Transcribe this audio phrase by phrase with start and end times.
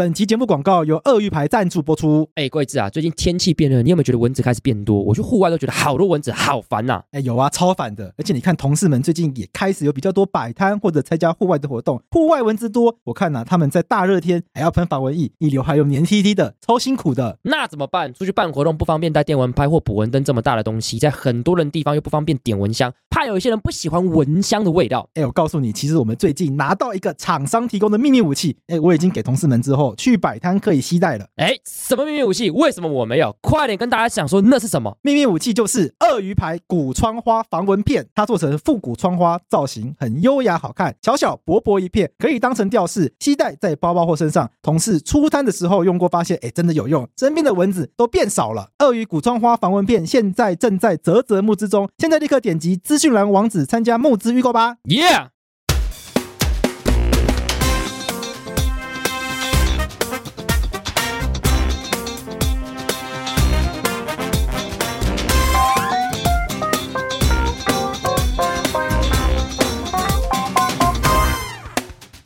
[0.00, 2.26] 本期节目广告由鳄鱼牌赞助播出。
[2.34, 4.98] 哎，贵志啊，最近天气变热，你有没有觉得蚊子开始变多？
[4.98, 7.04] 我去户外都觉得好多蚊子，好烦呐、啊。
[7.10, 8.10] 哎，有啊，超烦的。
[8.16, 12.96] 而且你看，同事们最近也开始有比较多摆摊或者参加户外的活动，户外蚊子多。
[13.04, 17.36] 我看呐、啊，他们在大热天还要喷防蚊液，一流还有黏 T T 的，超辛苦的。
[17.42, 18.14] 那怎么办？
[18.14, 25.06] 出去办活动不方便带电蚊拍或捕蚊灯这么大的东西，在很多人地方又不方便点蚊香，怕有一些人不喜欢蚊香的味道。
[25.12, 31.26] 哎，我告诉你，其实我们最近拿到一个厂商提供的秘密武器，哎，我已经给同事们之后去摆摊可以携带了。
[31.36, 32.50] 哎，什么秘密武器？
[32.50, 33.34] 为什么我没有？
[33.40, 34.96] 快点跟大家讲说那是什么？
[35.02, 44.50] 秘密武器就是鳄鱼牌古窗花防蚊片，它做成复古窗花造型，很优雅好看，小小薄薄一片，可以当成吊饰，携带在包包或身上。
[44.62, 48.70] 同事出摊的时候用过，发现哎，真的有用，身边的蚊子都变少了。
[48.78, 54.76] 鳄鱼古窗花防蚊片现在正在泽泽募资中，现在立刻点击资讯栏网址参加募资预购吧。
[54.84, 55.28] Yeah。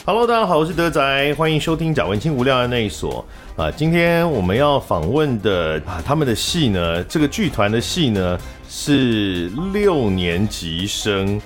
[0.06, 3.24] Hello，大家好，我是德仔，欢迎收听贾文清无聊的那一所
[3.56, 3.70] 啊。
[3.70, 8.38] 今天我们要访问的啊，他们的戏呢，这个剧团的戏呢，
[8.68, 11.40] 是六年级生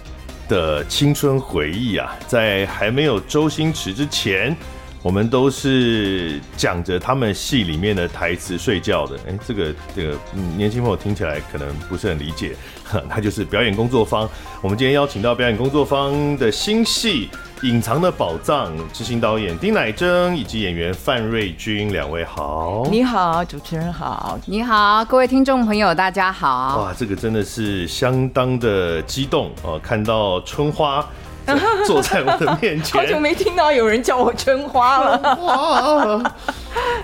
[0.48, 2.18] 的青春回忆啊。
[2.26, 4.56] 在还没有周星驰之前，
[5.04, 9.16] 我们都是讲着他们戏里面的台词睡觉的。
[9.28, 10.18] 哎，这个这个
[10.56, 12.56] 年轻朋友听起来可能不是很理解，
[13.08, 14.28] 那就是表演工作坊。
[14.60, 17.28] 我们今天邀请到表演工作坊的新戏。
[17.62, 26.82] 隐藏的宝藏，执行导演丁乃真以及演员范瑞君两位好，你好，主持人好，你好，各位听众朋友大家好。
[26.82, 29.76] 哇，这个真的是相当的激动哦！
[29.82, 31.04] 看到春花
[31.84, 35.34] 坐在我的面前，好久没听到有人叫我春花了。
[35.42, 36.32] 哇，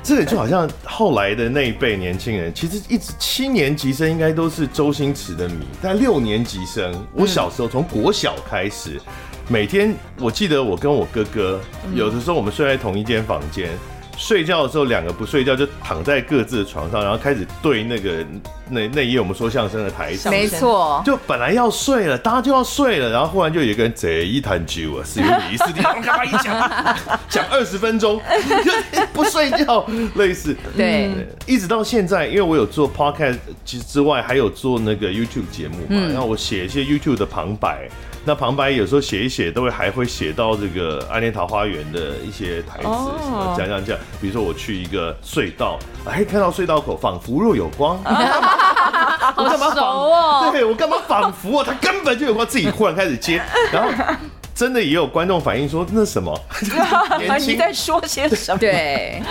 [0.05, 9.01] 这个就好像后来的那一辈年轻人，其实一直七年级生应该都是周星驰的迷，但六年级生，我小时候从国小开始。
[9.49, 11.61] 每天，我记得我跟我哥哥，
[11.95, 13.69] 有的时候我们睡在同一间房间，
[14.17, 18.25] 睡觉的时候两个不睡觉就躺在各自的床上，然后开始对那个
[18.71, 26.89] 那那一页我们说相声的台词，没错，就本来要睡了，大家就要睡了，然后忽然就有一个人贼一谈酒啊，是有理是， 你干嘛一讲？
[27.29, 28.19] 讲二十分钟
[28.65, 30.57] 就不睡觉，类似。
[30.75, 31.11] 对，
[31.47, 37.91] 一直到现在，因为我有做 podcast 其实之外还有做那个 YouTube 节目嘛，然后我写一些 YouTube 的旁白。
[38.27, 42.85] 那旁白有时候写一写，都会还会写到这个《暗恋桃花源》的一些台词，
[43.23, 43.99] 什么讲讲讲。
[44.19, 49.85] 比如说我去一个隧道，哎，看到隧道口仿佛若有光，我干嘛仿？
[49.85, 51.65] 哦、 对，我干嘛仿佛啊？
[51.67, 54.15] 他根本就有光，自己忽然开始接， 然后
[54.55, 56.35] 真的也有观众反映说那什么？
[57.47, 58.59] 你在说些什么？
[58.59, 59.23] 对，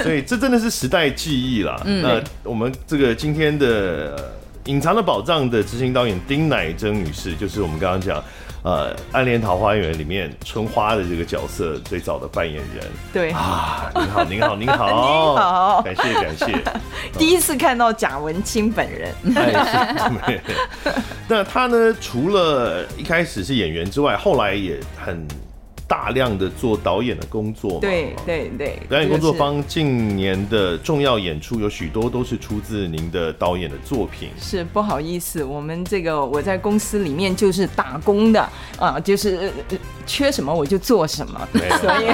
[0.00, 1.80] 所以这真的是时代记忆啦。
[1.84, 4.32] 嗯、那我们这个今天的。
[4.68, 8.22] 隐藏的宝藏的执行导演丁乃真女士，就是我们刚刚讲，
[8.62, 12.84] 呃，《暗恋桃花源》里面春花的这个角色最早的扮演人。
[13.10, 16.62] 对啊，您好，您好，您好，您好， 感 谢感谢。
[17.18, 19.10] 第一次看到贾文清本人。
[21.26, 21.96] 那他呢？
[21.98, 25.26] 除了一开始是演员之外，后来也很。
[25.88, 34.28] 大量的做导演的工作，对对对，导演工作方近年的重要演出有许多都是出自您的导演的作品。
[34.38, 38.46] 是不好意思，我们这个我在公司里面就是打工的
[38.78, 39.50] 啊，就是
[40.06, 41.48] 缺什么我就做什么，
[41.80, 42.06] 所以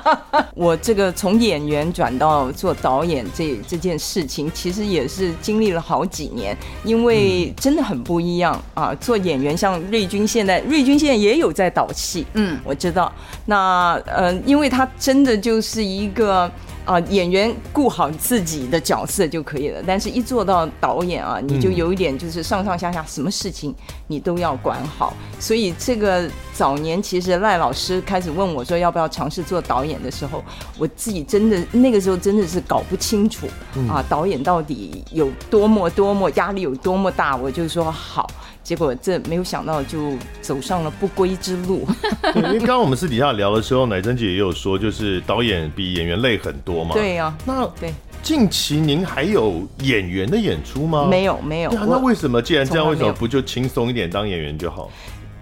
[0.56, 8.94] 我这个从演员转到做导演这这件事情，其实也是经历了好几年，因为真的很不一样啊。
[8.94, 13.09] 做演员像瑞军现在，瑞军现在也有在导戏，嗯，我知道。
[13.46, 16.42] 那呃，因为他真的就是一个
[16.84, 19.82] 啊、呃，演员顾好自己的角色就可以了。
[19.86, 23.74] 但是，一做到导演啊，你就有一点就是上上下下什么事情
[24.06, 25.14] 你都要管好。
[25.38, 30.42] 所以，这个早年其实赖老师开始问我说要不要尝试做导演的时候，
[30.78, 33.46] 我自己真的那个时候真的是搞不清楚
[33.88, 38.30] 啊，导演到底有多么多么压力有多么大，我就说好。
[38.70, 41.84] 结果这没有想到，就走上了不归之路。
[42.36, 46.94] 因为刚刚我们私底下聊的时候，乃珍姐也有说，就是导演比演员累很多嘛。
[46.94, 51.08] 对呀、啊，那对近期您还有演员的演出吗？
[51.10, 51.72] 没有，没有。
[51.72, 52.40] 那为什么？
[52.40, 54.88] 既然这样，为什么不就轻松一点当演员就好？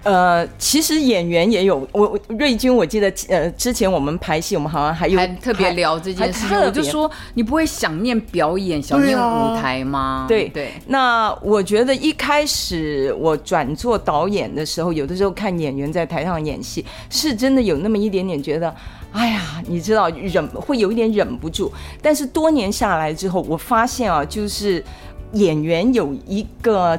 [0.08, 10.24] 呃，其实演员也有我，瑞军，我记得呃，之前我们拍戏，我们好像还有还特别聊这件事情，我就说你不会想念表演，想念舞台吗？
[10.26, 10.64] 对、啊、对。
[10.64, 18.74] 对那我觉得一开始我转做导演的时候，有的时候看演员在台上演戏，是真的有那么一点点觉得，
[19.12, 21.70] 哎呀，你知道忍会有一点忍不住。
[22.00, 24.82] 但是多年下来之后，我发现啊，就是
[25.34, 26.98] 演员有一个。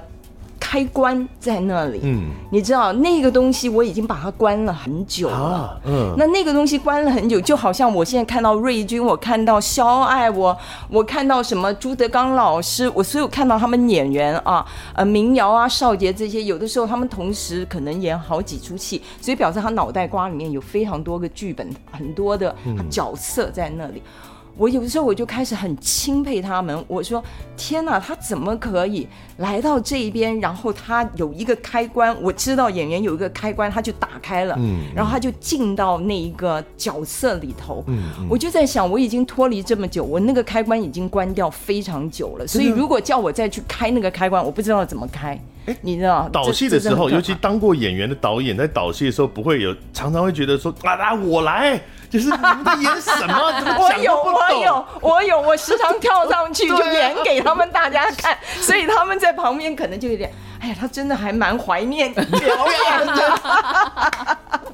[0.60, 10.56] 开关在那里，嗯，你知道那个东西我已经把它关了很久了，啊、嗯，那那个东西关了很久，就好像我现在看到瑞军，我看到肖爱，我
[10.90, 22.56] 我看到什么朱德刚老师，我所有看到他们演员啊，呃，民谣啊，少杰这些，有的时候他们同时可能演好几出戏，所以表示他脑袋瓜里面有非常多个剧本，很多的
[22.90, 24.04] 角色在那里。
[24.06, 24.29] 嗯
[24.60, 27.24] 我有的时候我就开始很钦佩他们，我说
[27.56, 29.08] 天哪，他怎么可以
[29.38, 30.38] 来到这一边？
[30.42, 45.40] 然后他有一个开关，我知道演员有一个开关，他就打开了，嗯，然后他就进到那一个角色里头，嗯，我就在想，我已经脱离这么久，我那个开关已经关掉非常久了，所以如果叫我再去开那个开关，我不知道怎么开。
[45.70, 51.80] 哎，你知道导戏的时候，尤其当过演员的导演，在导戏的时候不会有，常常会觉得说啊，来我来。
[52.10, 53.36] 就是你们在演什么？
[53.78, 63.40] 我有，我有，我有，我时常跳上去就演给他们大家看， 所以他们在旁边可能就有点，哎呀，他真的还蛮怀念表演的。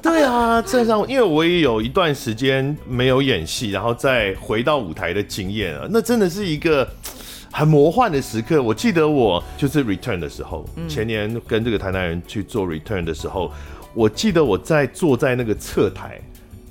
[0.00, 6.88] 对啊，这样，因为我也有一段时间没有演戏，然后再回到舞台的经验啊，那真的是一个
[7.56, 8.62] 很魔幻的时刻。
[8.62, 13.50] 我记得我就是 return 的时候，前年跟这个台南人去做 return 的时候，
[13.94, 16.20] 我记得我在坐在那个侧台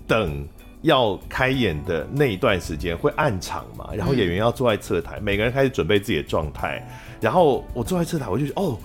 [0.07, 0.47] 等。
[0.81, 6.87] 要开演的那一段时间会暗场嘛，然后演员要坐在侧台，每个人开始准备自己的状态。
[7.19, 8.77] 然后我坐在侧台，我就觉得哦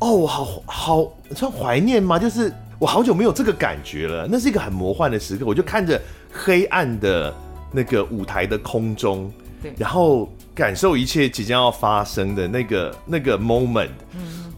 [0.00, 2.18] 哦，我好好算怀念吗？
[2.18, 5.46] 就是我好久没有这个感觉了，那是一个很魔幻的时刻。
[5.46, 5.98] 我就看着
[6.30, 7.34] 黑暗的
[7.72, 9.32] 那个舞台的空中，
[9.62, 13.88] 对，然后感受一切即将要发生的那个那个 moment。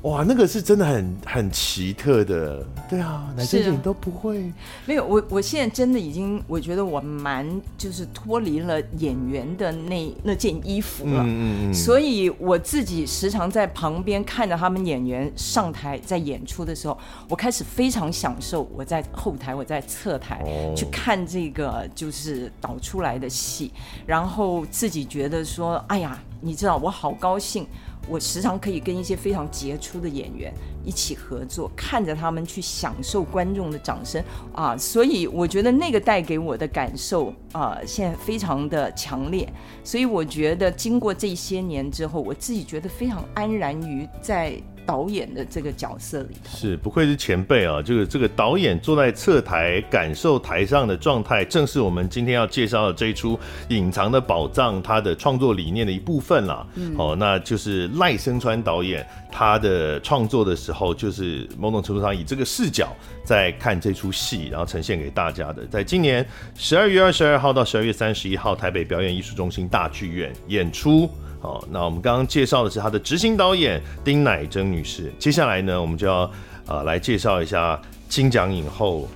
[0.03, 4.53] 哇，那个是真的很很奇特的，对啊，男生你都不会。
[4.85, 16.99] 没有，我我现在真的已经，我觉得我蛮就是脱离了演员的那那件衣服了，嗯嗯嗯，所以我自己时常在旁边看着他们演员上台在演出的时候，
[17.29, 20.45] 我开始非常享受我在后台我在侧台
[20.77, 23.71] 去看这个就是导出来的戏，
[24.05, 27.65] 然后自己觉得说，哎呀，你知道我好高兴。
[28.09, 30.53] 我时常可以跟一些非常杰出的演员
[30.85, 34.23] 一起合作，看着他们去享受观众的掌声
[34.53, 39.49] 啊，所以我觉得那个带给我的感受啊，现在非常的强烈。
[39.85, 44.61] 所以我觉得经过这些年之后，我自己觉得非常安然于在。
[44.85, 47.81] 导演的这个角色里头是不愧是前辈啊！
[47.81, 53.37] 这个这个导演坐在侧台感受台上的状态，正是我们今天要介绍的这一出
[53.69, 56.67] 《隐藏的宝藏》他的创作理念的一部分啦。
[56.75, 62.95] 嗯、哦，那就是赖声川导演他的创作的时候，就是某种程度上以这个视角
[63.25, 65.65] 在看这出戏，然后呈现给大家的。
[65.67, 66.27] 在今年
[66.57, 71.09] 十二月二十二号到十二月三十一号，台北表演艺术中心大剧院演出。
[71.43, 75.13] 好，那我们刚刚介绍的是他的执行导演丁乃真女士。
[75.19, 76.31] 接下来呢，我们就要
[76.69, 77.77] 呃来介绍一下
[78.09, 79.09] 金奖影后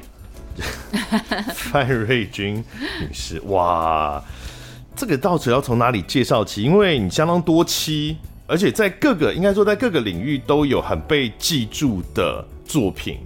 [1.55, 2.57] 范瑞君
[3.01, 3.41] 女士。
[3.43, 4.21] 哇，
[4.97, 6.65] 这个到底要从哪里介绍起？
[6.65, 8.17] 因为你相当多期，
[8.49, 13.21] 而且在各个应该说在各个领域都有很被记住的作品。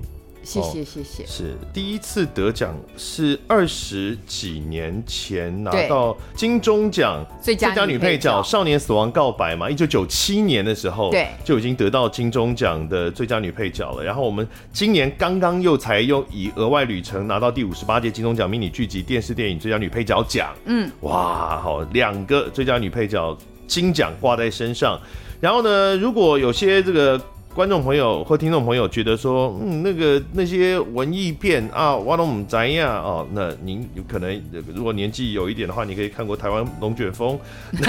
[0.51, 14.03] 谢谢谢谢，是第一次得奖，是二十几年前拿到金钟奖最佳女配角《少年死亡告白》嘛，一九九七年的时候，对，就已经得到金钟奖的最佳女配角了。
[14.03, 25.01] 然后我们今年刚刚又才又以额外旅程拿到第五十八届金钟奖迷你剧集电视电影最佳女配角奖，嗯，哇，好，两个最佳女配角金奖挂在身上。
[25.41, 27.21] 然后呢，如果有些这个。
[27.53, 32.61] 观众朋友或听众朋友觉得说，嗯，那个那些文艺片啊，我都不知道
[33.03, 34.41] 哦，那您有可能
[34.73, 37.37] 如果年纪有一点的话，你可以看过台湾龙卷风，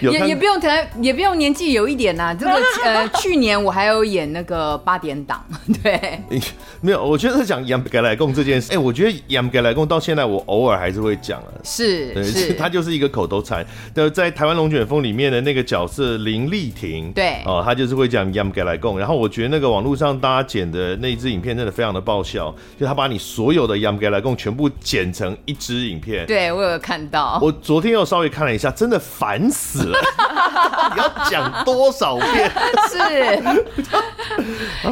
[0.00, 2.34] 有也也不用台，也不用年纪有一点呐、啊。
[2.34, 2.52] 这个
[2.84, 5.44] 呃，去年我还有演那个八点档，
[5.82, 6.20] 对，
[6.80, 13.66] 没有，我觉得讲严格来贡这件事， 哎、欸，我觉得严格来贡到现在我偶尔还是会讲啊，是对是，他就是一个口头禅。
[13.92, 16.59] 的在台湾龙卷风里面的那个角色林立。
[16.60, 26.26] 丽婷对哦，他就是会讲 Yam 给来供，然后我觉得那个网络上大家剪的那一支影片真的非常的爆笑，就他把你所有的 Yam 给来供全部剪成一支影片。
[26.26, 29.98] 对，我有看到，我昨天又稍微看了一下，真的烦死了。
[30.94, 32.50] 你要讲多少遍？
[32.88, 32.98] 是，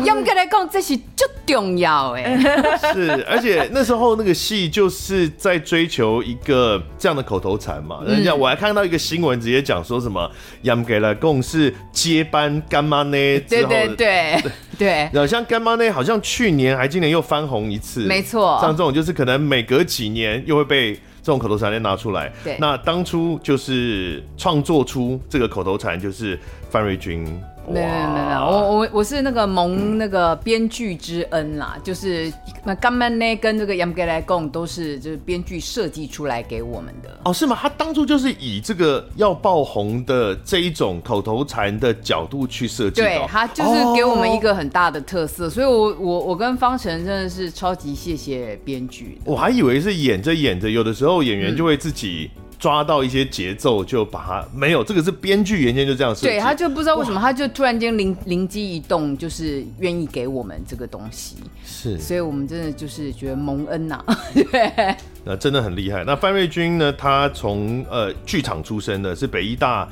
[0.05, 2.39] 严格来讲，这是最重要哎。
[2.93, 8.01] 是，而且那时候那个戏就是在追求一个这样的口头禅嘛。
[8.07, 10.31] 人家我还看到一个新闻，直接讲说什么
[10.63, 13.13] 严格来讲是接班干妈呢？
[13.13, 14.43] 对对对
[14.79, 14.89] 对。
[15.13, 18.01] 然后像干妈呢，好像去年还今年又翻红一次。
[18.01, 18.59] 没错。
[18.61, 20.99] 像这种就是可能每隔几年又会被。
[21.29, 27.39] 这种口头禅要拿出来，对，那当初就是创作出这个口头禅，就是范瑞君。
[27.71, 32.33] 没有没有没有，我我我是那个蒙那个编剧之恩啦，就是
[32.65, 37.19] 那甘曼呢跟这个杨格莱贡都是就是编剧设计出来给我们的。
[37.25, 37.57] 哦，是吗？
[37.61, 49.19] 他当初就是以这个要爆红的这一种口头禅的角度去设计，对，他就是给我们一个很大的特色，哦、所以我我我跟方晨真的是超级谢谢编剧。
[49.25, 52.43] 我还以为是演着演着，有的时候演员就会自己、嗯。
[52.59, 56.27] 抓到一些节奏就把它没有，这个是编剧原先就这样设计。
[56.27, 61.37] 对，他就不知道为什么，他就突然间灵灵机一动，就是愿意给我们这个东西。
[61.65, 64.19] 是，所以我们真的就是觉得蒙恩呐、啊。
[64.35, 66.03] 对，那真的很厉害。
[66.05, 66.93] 那范瑞军呢？
[66.93, 69.88] 他从呃剧场出身的，是北医大。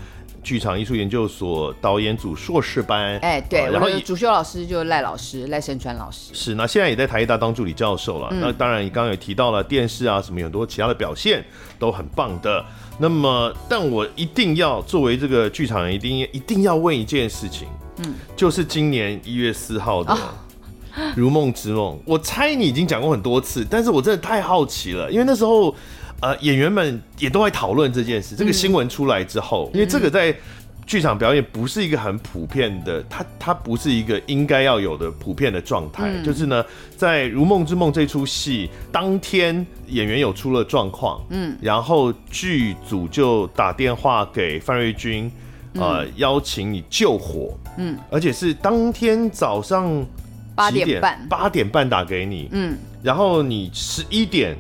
[0.47, 6.33] 剧场艺术研究所导演组硕士班，哎，对，然后主修老师就是赖老师，赖声川老师。
[6.33, 8.29] 是，那现在也在台艺大当助理教授了。
[8.31, 11.45] 嗯、那当然，你刚刚也提到了电视啊，什么很多其他的表现
[11.81, 12.65] 都很棒的。
[13.01, 17.67] 那么，但我一定要作为这个剧场人，一定一定要问一件事情，
[18.05, 20.15] 嗯，就是今年一月四号的
[21.17, 25.75] 《如梦之梦》，我猜你已经讲过很多次，但是我真的太好奇了，因为那时候。
[26.21, 28.35] 呃，演员们也都在讨论这件事。
[28.35, 30.35] 这个新闻出来之后，嗯、因为这个在
[30.87, 36.09] 剧场表演不是一个很普遍的，它它不是一个应该要有的普遍的状态。
[36.09, 36.65] 嗯、就是呢，
[36.97, 45.31] 在《如梦之梦》这出戏当天，演员有出了状况，嗯，然后剧组就打电话给范瑞军，
[45.75, 50.07] 呃，嗯、邀请你救火，嗯，而且是当天早上
[50.55, 54.57] 八点半，八点半打给你，嗯，然后你十一点。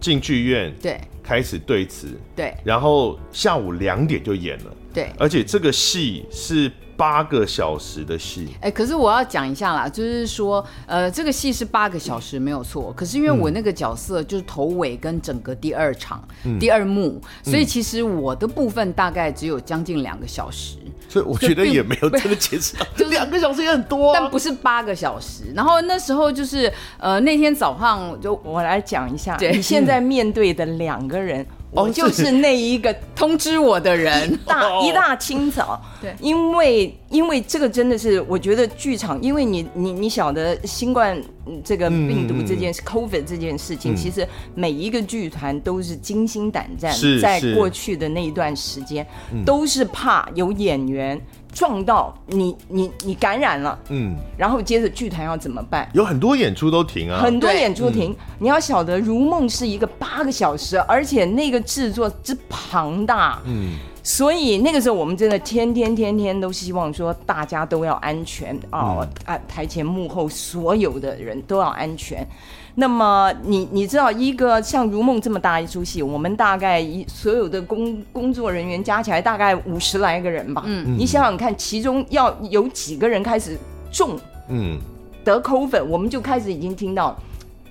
[0.00, 20.76] 进剧院，对，开始对词，对，然后下午两点就演了，对，而且这个戏是八个小时的戏，哎，可是我要讲一下啦，就是说，呃，这个戏是八个小时没有错，可是因为我那个角色就是头尾跟整个第二场、嗯、第二幕，所以其实我的部分大概只有将近两个小时。
[21.10, 25.42] 所以我觉得也没有真的解释， 就两个小时也很多，但不是八个小时。
[25.56, 32.30] 然后那时候就是呃那天早上就我来讲一下，你现在面对的两个人，我就是。
[32.40, 41.20] 那一个通知我的人， 大一大清早，对，因为因为这个真的是我觉得剧场，因为你你你晓得新冠
[41.62, 49.06] 这个病毒这件事，COVID 这件事情，其实每一个剧团都是惊心胆战，在过去的那一段时间，
[49.44, 51.20] 都是怕有演员
[51.52, 55.88] 撞到你，你你感染了，嗯，然后接着剧团要怎么办？
[55.92, 58.14] 有很多演出都停啊，很多演出停。
[58.38, 72.26] 你要晓得，《如梦》是一个八个小时，而且那个制作之庞大，嗯，所以那个时候我们真的天天天天都希望说大家都要安全啊啊，台前幕后所有的人都要安全。
[72.80, 80.62] 那么你你知道一个像《如梦》这么大一出戏，我们大概一所有的工工作人员加起来大概五十来个人吧。
[80.64, 83.54] 嗯，你想想看，其中要有几个人开始
[83.92, 84.18] 中，
[84.48, 84.78] 嗯，
[85.22, 87.14] 得 COVID，我们就开始已经听到，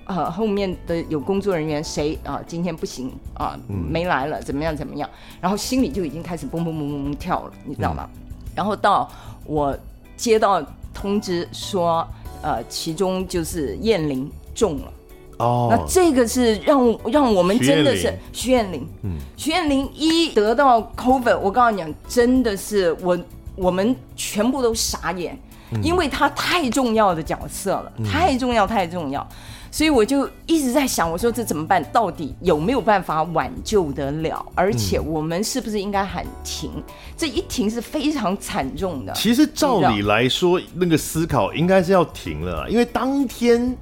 [0.05, 5.09] 呃，后面的有工作人员谁啊，今天不行啊，没来了，怎么样怎么样，
[5.41, 8.07] 然后心里就已经开始蹦蹦蹦蹦跳了，你知道吗？
[8.13, 8.19] 嗯，
[8.53, 9.09] 然后到
[9.47, 9.75] 我
[10.15, 10.63] 接到
[10.93, 12.07] 通知说，
[12.43, 14.29] 呃，其中就是燕玲。
[14.55, 14.91] 中了
[15.39, 23.17] 哦，那这个是让让我们真的是徐艳玲，嗯，徐艳玲一得到 COVID，我告诉你讲，真的是我
[23.55, 25.39] 我们全部都傻眼，
[25.71, 29.25] 嗯、因为他太重要的角色了，嗯、太重要太重要，
[29.71, 31.81] 所以我就一直在想，我说这怎么办？
[31.85, 34.45] 到底有没有办法挽救得了？
[34.55, 36.69] 而且我们是不是应该喊停？
[37.15, 39.13] 这一停是非常惨重的。
[39.13, 43.73] 其实照理来说，那个思考应该是要停了，因为当天。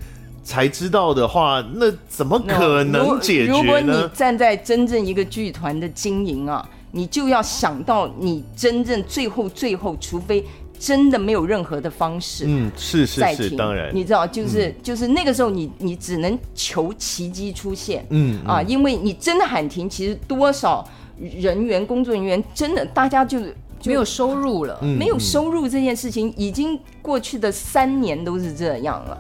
[0.47, 3.57] 才知道的话，那怎么可能解决呢？
[3.57, 10.41] 如果你站在真正一个剧团的经营啊，你就要想到你真正最后最后，除非
[10.79, 20.87] 真的没有任何的方式，嗯，是是是，当然，你知道，就是、嗯、就是那个时候你，你你只能求奇迹出现，嗯啊，因为你真的喊停，其实多少
[21.19, 23.37] 人员、工作人员真的大家就，
[23.81, 29.17] 就没有收入了，嗯、没有收入这件事情已经过去的三年都是这样了。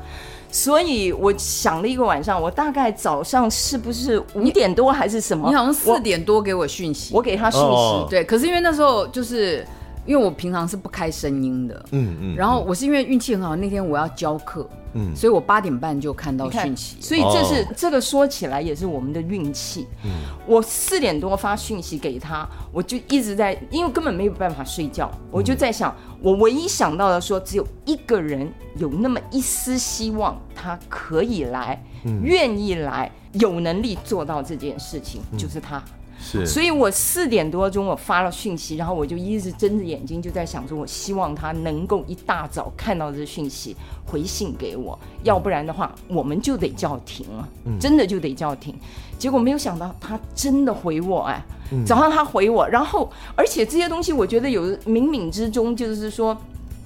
[0.51, 5.49] 所以我想了一个晚上，我大概早上是不是五点多还是什么？
[5.49, 8.23] 你好像四点多给我讯息，我给他讯息，哦、对。
[8.23, 9.65] 可是因为那时候就是
[10.07, 19.85] 因为我平常是不开声音的，嗯嗯，然后我是因为运气很好，那天我要教课，嗯，所以我八点半就看到讯息，所以这是、哦、这个说起来也是我们的运气。
[20.05, 20.09] 嗯，
[20.47, 35.83] 我四点多发讯息给他，我就一直在，因为根本没有办法睡觉，我就在想，嗯、我唯一想到的说，只有一个人有那么一丝希望，他可以来，嗯、愿意来，有能力做到这件事情，嗯、就是他。
[36.19, 47.47] 是，所以我四点多钟我发了讯息，然后我就一直睁着眼睛就在想说，我希望他能够一大早看到这讯息回信给我，要不然的话我们就得叫停了，
[47.79, 48.75] 真的就得叫停。
[49.17, 51.43] 结果没有想到他真的回我，哎，
[51.85, 56.37] 早上他回我，然后而且这些东西我觉得有冥冥之中，就是说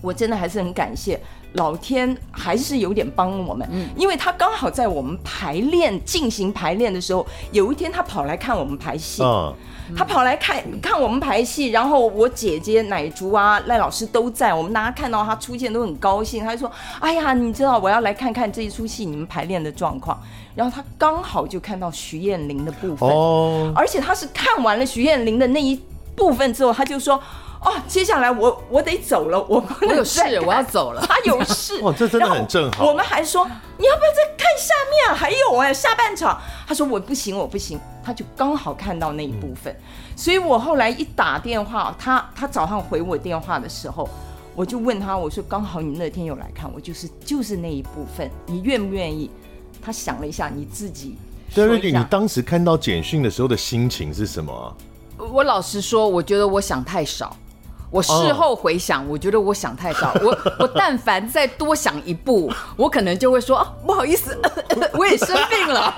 [0.02, 1.20] 我真的还是很感谢。
[1.54, 9.54] 老天还是有点帮我们，嗯，因为他刚好在我们排练进行排练的时候，有一天他跑来看我们排戏，嗯，
[9.96, 20.18] 他跑来看看我们排戏，然后我姐姐奶竹啊赖老师都在，我们大家看到他出现都很高兴，他就说：“哎呀，你知道我要来看看这一出戏你们排练的状况。”
[20.56, 25.78] 然后他刚好就看到徐艳玲的部分，哦，而且他是看完了徐艳玲的那一
[26.16, 27.22] 部分之后，他就说。
[27.64, 31.02] 哦，接下来我我得走了，我不能我有事，我要走了。
[31.08, 32.88] 他有事，哇，这真的很正好。
[32.88, 33.46] 我们还说，
[33.78, 35.16] 你要不要再看下面？
[35.16, 36.42] 还有哎，下半场。
[36.68, 37.80] 他说我不行，我不行。
[38.04, 44.10] 他就刚好看到那一部分，嗯、所以我后来一打电话，他他早上回我电话的时候，
[44.56, 49.30] 我就问他，我说刚好你那天有来看，我就是就是那一部分，你愿不愿意？
[49.84, 51.16] 他想了一下，你自己。
[51.54, 54.76] 对，瑞丽，你当时看到简讯的时候的心情是什么？
[55.18, 57.38] 我老实说，我觉得我想太少。
[57.92, 60.14] 我事后回想，我觉得我想太少。
[60.24, 64.40] 我我但凡再多想一步，我可能就会说啊，不好意思，
[64.98, 65.94] 我也生病了。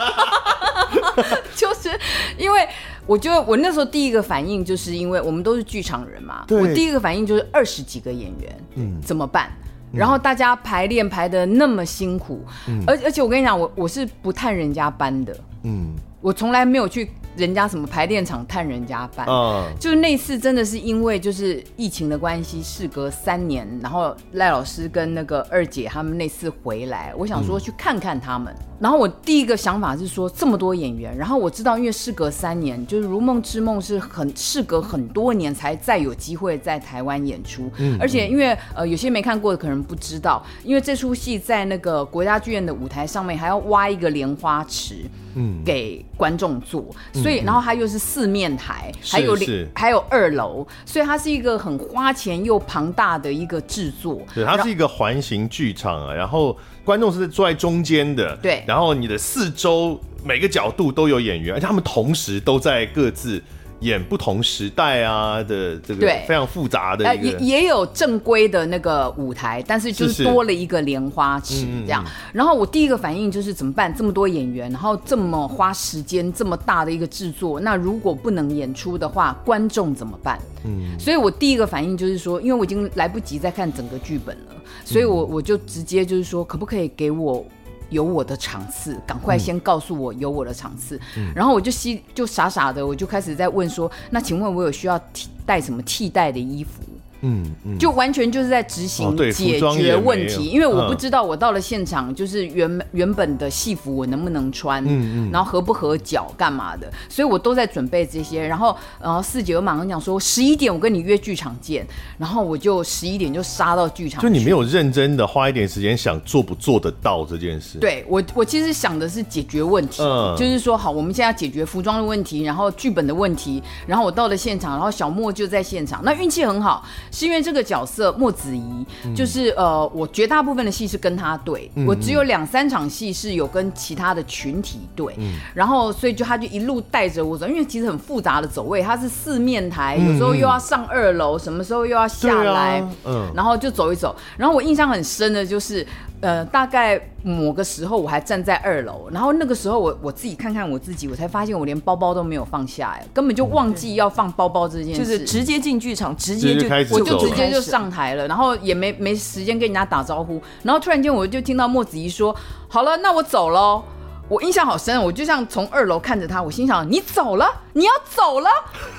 [1.55, 1.89] 就是
[2.37, 2.67] 因为
[3.05, 9.51] 我觉得我那时候第一个反应，就是因为我们都是剧场人嘛，我第一个反应就是二十几个演员，嗯，怎么办？
[9.93, 12.43] 然后大家排练排得那么辛苦，
[12.87, 17.11] 而而且我跟你讲，我我是不探人家班的，嗯，我从来没有去。
[17.35, 28.53] 人家什么排练场探人家班，嗯，就是那次真的是因为就是疫情的关系，事隔三年，然后赖老师跟那个二姐他们那次回来，我想说去看看他们。
[28.53, 45.05] 嗯、然后我第一个想法是说这么多演员，然后我知道因为事隔三年，就是《如梦之梦》是很事隔很多年才再有机会在台湾演出，嗯，而且因为呃有些没看过的可能不知道，因为这出戏在那个国家剧院的舞台上面还要挖一个莲花池。
[45.35, 49.37] 嗯，给观众坐，所以然后它又是四面台，嗯、还有
[49.75, 54.21] 还有二楼，所以它是一个很花钱又庞大的一个制作。
[54.33, 63.41] 对，它是一个环形剧场啊，然后观众是坐在中间的，对，然后你的四周每个角度都有演员，而且他们同时都在各自。
[63.83, 72.03] 演不同时代啊的这个非常复杂的，也也有正规的那个舞台，但是就是多了一个莲花池这样。
[72.31, 73.93] 然后我第一个反应就是怎么办？
[73.93, 80.39] 这么多演员，然后这么花时间，这么大的一个制作，那如果不能演出的话，观众怎么办？
[80.63, 84.53] 嗯，所以我第一个反应就是说，因为我已经来不及再看整个剧本了，
[84.85, 87.45] 所以我我就直接就是说，可不可以给我？
[87.93, 96.81] 有我的场次，赶快先告诉我有我的场次，嗯、然后我就心就傻傻的，我就开始在问说，那请问我有需要替带什么替代的衣服？
[97.23, 108.45] 嗯，嗯，就完全就是在执行解决问题，因为我不知道我到了现场，就是原原本的戏服我能不能穿，嗯嗯，然后合不合脚，干嘛的，所以我都在准备这些。
[108.45, 114.21] 然后，然后四姐又马上讲说十一点我跟你约剧场见，然后我就十一点就杀到剧场。
[114.21, 117.79] 就你没有认真的花一点时间想做不做得到这件事？
[117.79, 126.83] 对我，我其实想的是解决问题，嗯，就是说好，我们现在要解决服装的问题，然后剧本的问题，然后我到了现场，然后小莫就在现场，那运气很好。
[127.13, 135.15] 是因为这个角色莫子仪，就是呃，我绝大部分的戏是跟他对，我只有两三场戏是有跟其他的群体对，
[135.53, 145.85] 然后所以就他就一路带着我走，因为其实很复杂的走位，他是四面台，有时候又要上二楼，什么时候又要下来，嗯，然后就走一走，然后我印象很深的就是。
[146.23, 162.35] 呃，大概某个时候我还站在二楼，然后那个时候我我自己看看我自己，我才发现我连包包都没有放下，哎，根本就忘记要放包包这件事，就是直接进剧场，直接就我就直接就上台了，然后也没没时间跟人家打招呼，然后突然间我就听到莫子怡说
[162.67, 163.81] ：“好了，那我走喽。”
[164.29, 168.49] 我印象好深，我就像从二楼看着他，我心想：“你走了，你要走了，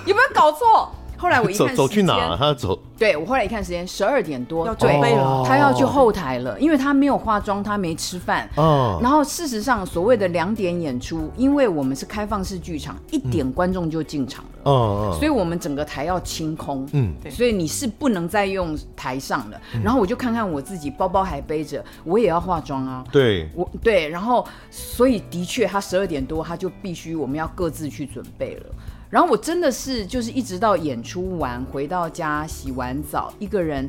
[0.05, 2.37] 有没有搞错？”后来我一看走走去哪儿？
[2.37, 2.79] 他要走。
[2.97, 8.49] 对，我后来一看时间，十二点多，要准备了，哦他要去后台了，因为他没有化妆，他没吃饭。
[8.57, 16.87] 哦，然后事实上，所谓的两点演出，因为我们是开放式剧场，一点观众就进场了，嗯嗯，所以我们整个台要清空。
[16.93, 19.61] 嗯，对所以你是不能再用台上的。
[19.83, 23.05] 然后我就看看我自己，包包还背着，我也要化妆啊。
[23.11, 28.67] 对，我对，然后所以的确，他十二点多他就必须我们要各自去准备了。
[29.11, 33.89] 然后我真的是就是一直到演出完回到家洗完澡，一个人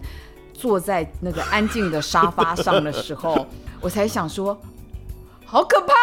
[0.54, 3.45] 坐在那个安静的沙发上的时候，
[3.82, 4.56] 我才想说，
[5.45, 5.93] 好可怕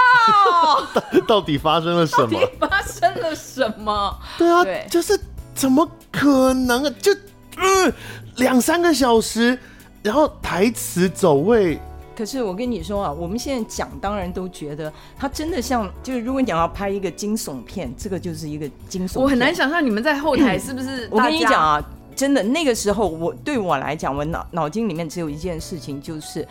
[0.67, 0.87] 哦！
[1.27, 2.41] 到底发生了什么？
[2.41, 4.19] 到底发生了什么？
[4.39, 5.19] 对啊，对就是
[5.55, 6.95] 怎么可能啊？
[7.01, 7.13] 就
[7.57, 7.93] 嗯，
[8.37, 9.59] 两三个小时，
[10.03, 11.81] 然后台词走位。
[12.17, 19.23] 可是我跟你说啊，我们现在讲，当然都觉得它真的像，就是如果你要拍一个惊悚片，这个就是一个惊悚片。
[19.25, 21.09] 我很难想象你们在后台是不是？
[21.13, 26.47] 我跟你讲啊，真的那个时候我，我对我来讲，我脑脑筋里面只有一件事情，就是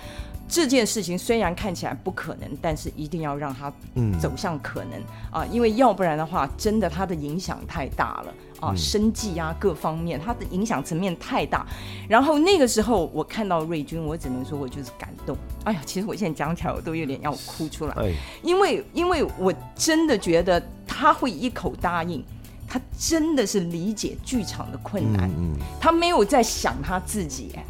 [0.47, 3.71] 这件事情虽然看起来不可能，但是一定要让它
[4.19, 8.33] 走向可能、嗯、啊，因为要不然的话，真的它的影响太大了。
[8.61, 11.65] 啊，生计啊，各方面，它的影响层面太大。
[12.07, 15.35] 然后那个时候，我看到瑞军，我只能说我就是感动。
[15.63, 17.93] 哎呀，其实我现在讲起来，我都有点要哭出来。
[17.95, 22.23] 哎，因为因为我真的觉得他会一口答应，
[22.67, 25.27] 他真的是理解剧场的困难。
[25.37, 27.65] 嗯，他没有在想他自己，哎，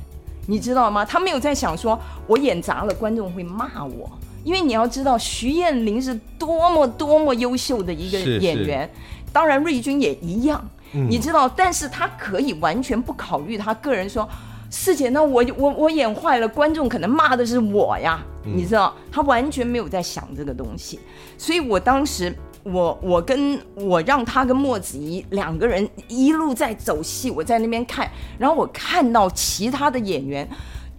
[0.46, 1.06] 你知道吗？
[1.06, 4.12] 他没有在想说我演砸了，观众会骂我。
[4.44, 8.90] 因为你要知道，徐艳玲是多么多么优秀的一个演员，
[9.32, 10.68] 当然瑞军也一样。
[10.94, 14.28] 你知道，但是他可以完全不考虑他个人说，
[14.70, 21.00] 四姐，那我我我演坏了，观众可能骂的是我呀，你知道，他完全没有在想这个东西，
[21.38, 30.48] 所以我当时，我我跟我让他跟莫子怡两个人一路在走戏，我在那边看，然后我看到其他的演员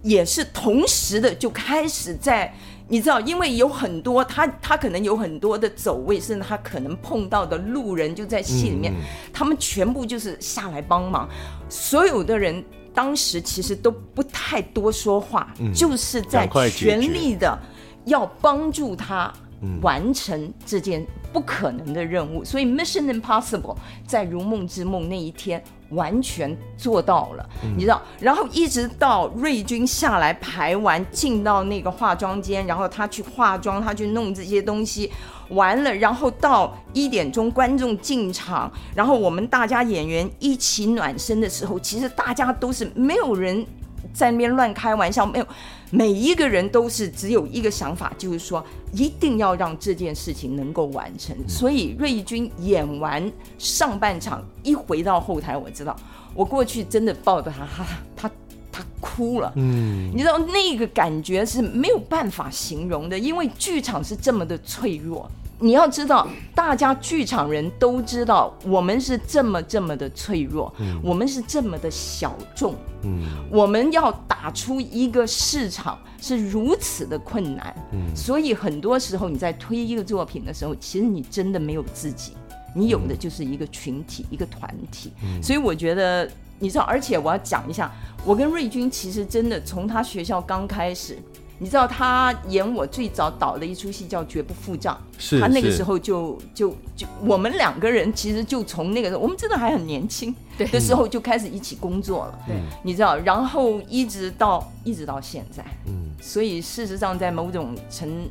[0.01, 2.53] 也是同时的就开始在。
[2.93, 9.01] 你知道，因为有很多他，他可能有很多的走位，甚至他可能碰到的路人就在戏里面，嗯、
[9.33, 11.27] 他们全部就是下来帮忙。
[11.67, 17.57] 所有的人当时其实都不太多说话，嗯、就是在全力的
[18.05, 19.33] 要帮助他
[19.81, 22.45] 完成这件不可能的任务。
[22.45, 23.75] 所以 Mission Impossible
[24.05, 25.63] 在如梦之梦那一天。
[25.93, 35.11] 完全做到了，你知道，然后一直到瑞军下来排完，进到那个化妆间，然后他去化妆，他去弄这些东西，
[35.49, 43.65] 完了，然后到一点钟观众进场，然后我们大家演员一起暖身的时候，其实大家都是没有人
[44.13, 45.47] 在那边乱开玩笑，没有。
[45.95, 51.37] 每一个人都是只有一个想法，就是说一定要让这件事情能够完成。
[51.47, 55.95] 所以瑞军演完上半场，一回到后台，我知道
[56.33, 58.31] 我过去真的抱着他，他他
[58.71, 59.53] 他哭了。
[59.55, 65.29] 嗯，你知道那个感觉是没有办法形容的，因为剧场是这么的脆弱。
[65.63, 82.33] 你要知道，大家剧场人都知道，我们是这么这么的脆弱，嗯、我们是这么的小众，嗯，我们要打出一个市场是如此的困难，嗯，所以很多时候你在推一个作品的时候，其实你真的没有自己，
[82.75, 87.89] 你有的就是一个群体，嗯、一个团体，嗯、所以我觉得，你知道，而且我要讲一下，
[88.25, 91.17] 我跟瑞军其实真的从他学校刚开始。
[91.63, 108.27] 你知道他演我最早导的一出戏叫《绝不付账》，是他那个时候就就就我们两个人其实就从那个时候，我们真的还很年轻的时候就开始一起工作了，对，你知道，然后一直到一直到现在，嗯，所以事实上在某种程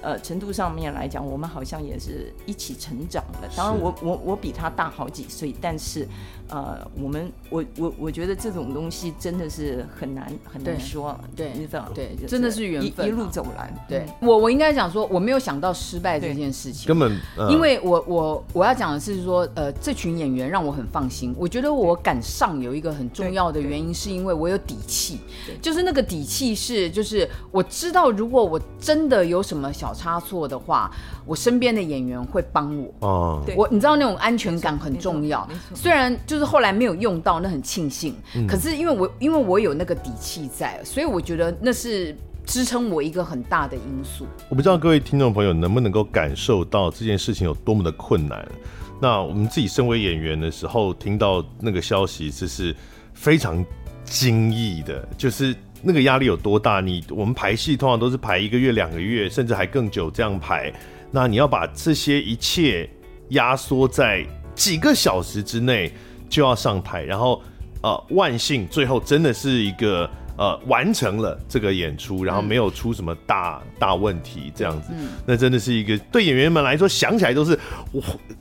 [0.00, 3.48] 呃程度上面来讲，我们好像也是一起成长的。
[3.56, 6.06] 当然我，我我我比他大好几岁，但是。
[6.48, 13.70] 呃，我们我我我觉得这种东西真的是很难很难说，对，你知道，对，真的是缘分，一一路走来。
[13.86, 17.14] 对我，我应该讲说，我没有想到失败这件事情，根本，
[17.50, 21.34] 因为我我我要讲的是说，呃，这群演员让我很放心。
[21.38, 25.20] 我觉得我敢上有一个很重要的原因，是因为我有底气，
[25.60, 30.90] 就是那个底气是，就是我知道如果我真的有什么小差错的话，
[31.26, 32.94] 我身边的演员会帮我。
[33.00, 36.37] 哦，我你知道那种安全感很重要，虽然就。
[36.38, 38.14] 就是后来没有用到，那很庆幸。
[38.36, 44.24] 嗯、可是因为我因为我有那个底气在，所以我觉得那是支撑我一个很大的因素。
[44.48, 48.48] 我不知道各位听众朋友能不能够感受到这件事情有多么的困难。
[49.00, 52.72] 那我们自己身为演员的时候，听到那个消息，这是
[53.14, 53.64] 非常
[54.04, 55.08] 惊异的。
[55.18, 56.80] 就是那个压力有多大？
[56.80, 60.72] 你我们排戏通常都是排一个月、两个月，甚至还更久这样排。
[61.10, 62.88] 那你要把这些一切
[63.30, 64.24] 压缩在
[64.54, 65.92] 几个小时之内。
[66.28, 67.42] 就要上台，然后
[67.82, 70.08] 呃，万幸最后真的是一个。
[70.38, 77.58] 呃，完成了这个演出，然后没有出什么大、嗯、大问题，这样子，嗯、那真的是一个对演员们来说想起来都是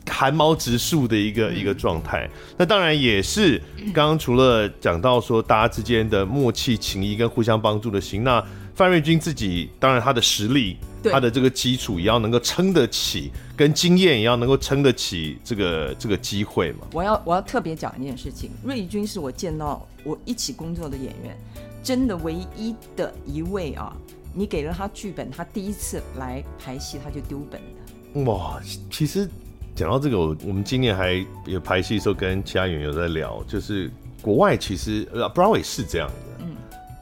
[0.07, 2.29] 寒毛直竖的一个、嗯、一个状态。
[2.55, 3.59] 那当然也是
[3.95, 8.45] 刚刚除了讲到说大家之间的默契、情谊跟互相帮助的心，那
[8.75, 16.87] 范瑞军自己当然他的实力、对他的这个基础也要能够撑得起，跟经验也要能够撑得起这个这个机会嘛。
[16.93, 21.37] 我要我要特别讲一件事情，瑞军是我见到我一起工作的演员。
[21.83, 23.95] 真的唯一的一位啊！
[24.33, 28.29] 你给了他剧本，他第一次来排戏他就丢本的。
[28.29, 28.59] 哇，
[28.91, 29.25] 其实
[29.73, 33.89] 讲到这个，我我们今年还有排戏的时候跟其他演员有在聊，就是
[34.21, 36.11] 国外其实呃，Broadway 是这样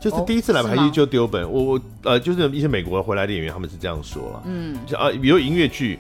[0.10, 1.44] 就是第一次来排戏就丢本。
[1.44, 5.98] 哦、我我呃，就是一些美国回来的演员他们是这样说了，嗯，啊，比如音乐剧，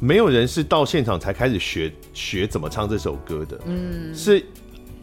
[0.00, 4.44] 没有人是到现场才开始学学怎么唱这首歌的，嗯，是。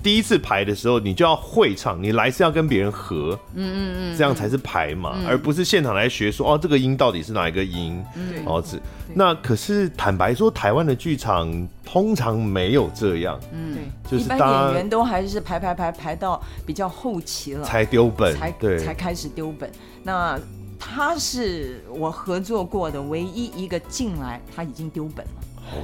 [0.04, 8.80] 第一次排的时候，你就要会唱，你来是要跟别人合，嗯嗯嗯，这样才是排嘛，嗯、而不是现场来学说哦，这个音到底是哪一个音，嗯，哦是。
[9.14, 19.70] 那可是坦白说，台湾的剧场通常没有这样，嗯，对，就是一般演员都还是排排排排到比较后期了才丢本，才对，才开始丢本。
[20.04, 20.40] 那
[20.80, 25.32] 他是我合作过的唯一一个进来他已经丢本了。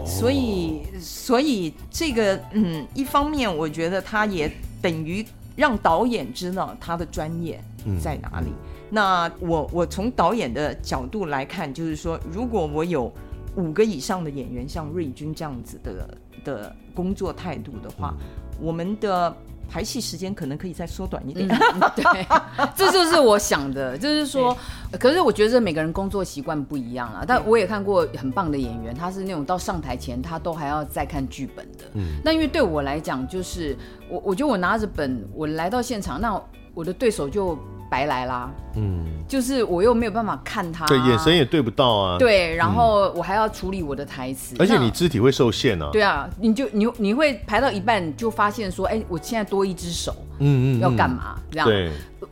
[0.06, 7.62] 所以，所以这个，嗯，一方面我觉得他也等于让导演知道他的专业
[8.02, 8.47] 在哪里。
[8.47, 8.54] 嗯、
[8.89, 13.12] 那我我从导演的角度来看，就是说，如果我有
[13.56, 18.26] 五个以上的演员像瑞军这样子的的工作态度的话，嗯、
[18.62, 19.36] 我们的。
[19.68, 22.28] 排戏时间可能可以再缩短一点，嗯，对，
[22.76, 24.58] 这就是我想的，就是说，
[25.00, 27.24] 可是我觉得每个人工作习惯不一样了。
[27.28, 31.84] 但我也看过很棒的演员，他是那种到上台前他都还要再看剧本的。
[31.94, 33.78] 嗯，那因为对我来讲，就是
[34.10, 36.42] 我我觉得我拿着本，我来到现场，那
[36.74, 37.58] 我的对手就。
[37.89, 51.39] 白来啦，嗯，就是我又没有办法看他，对，眼神也对不到啊，对，然后我还要处理我的台词，而且你肢体会受限啊，对啊，你就你你会排到一半就发现说，哎，我现在多一只手，嗯嗯，要干嘛？
[51.52, 51.91] 这样，对，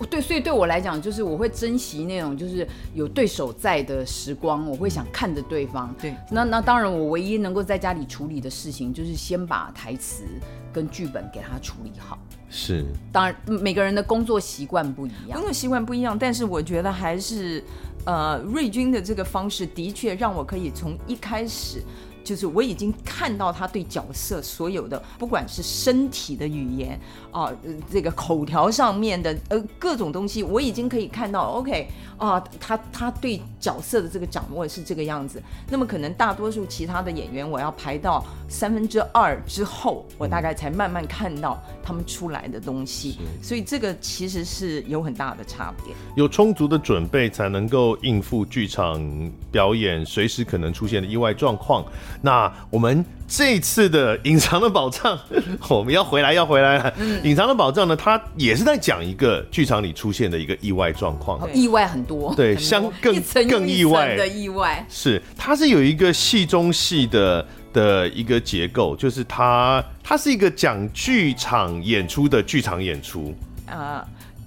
[0.10, 10.24] 对，所以对我来讲，就是我会珍惜那种就是有对手在的时光，我会想看着对方，对，那那当然，我唯一能够在家里处理的事情，就是先把台词
[10.72, 12.18] 跟剧本给他处理好。
[12.50, 17.64] 是，当然每个人的工作习惯不一样，工作习惯不一样，但是我觉得还是，
[18.06, 21.82] 呃，瑞军的这个方式的确让我可以从一开始。
[22.26, 27.00] 就是我已经看到他对角色所有的，不管是身体的语言
[27.32, 27.54] 啊，
[27.90, 31.46] 这个口条上面的呃各种东西，我已经可以看到。
[31.46, 35.42] OK 啊，他他对角色的这个掌握是这个样子。
[35.70, 43.20] 那么可能大多数其他的演员，我要排到三分之二之后，我大概才慢慢看到他们出来的东西。
[43.44, 45.94] 所以这个其实是有很大的差别。
[46.16, 49.00] 有充足的准备才能够应付剧场
[49.52, 51.86] 表演随时可能出现的意外状况。
[52.26, 55.18] 那我们这次的隐藏的宝藏，
[55.70, 56.94] 我们要回来，要回来了。
[57.24, 64.16] 隐藏的宝藏呢，它也是在讲一个剧场里出现的一个意外状况，意外很多，对，相更更意外。
[64.16, 64.84] 的意外。
[64.90, 73.36] 是，它是有一个戏中戏的的一个结构，就是它它是一个讲剧场演出的剧场演出。
[73.68, 74.04] 啊。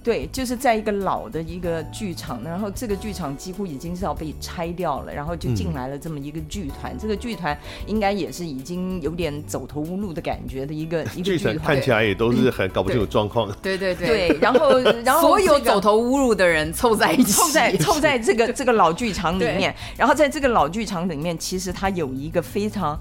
[0.09, 6.91] 对，就是在一个老的一个剧场，然后这个剧场几乎已经是要被拆掉了，然后就进来了这么一个剧团。
[6.93, 13.51] 嗯、这个剧团应该也是已经有点走投无路的感觉的一个 一个剧团，看起来也都是很搞不清楚状况。
[13.61, 22.99] 对对对，对，然后 然后所有走投无路的人凑在一起，凑在凑在这个这个老剧场里面，然后在这个老剧场里面，其实它有一个非常。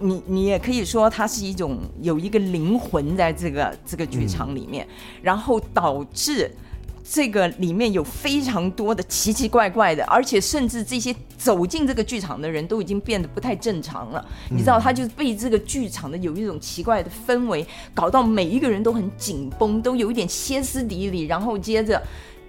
[0.00, 6.50] 你你也可以说它是一种有一个灵魂在这个这个剧场里面，嗯、然后导致
[7.10, 14.24] 这个里面有非常多的奇奇怪怪的，而且甚至这些走进这个剧场的人都已经变得不太正常了。
[14.50, 21.26] 嗯、你知道，他就是被这个剧场的有一种奇怪的氛围搞到每一个人都很紧绷，都有一点歇斯底里。
[21.26, 22.02] 然后接着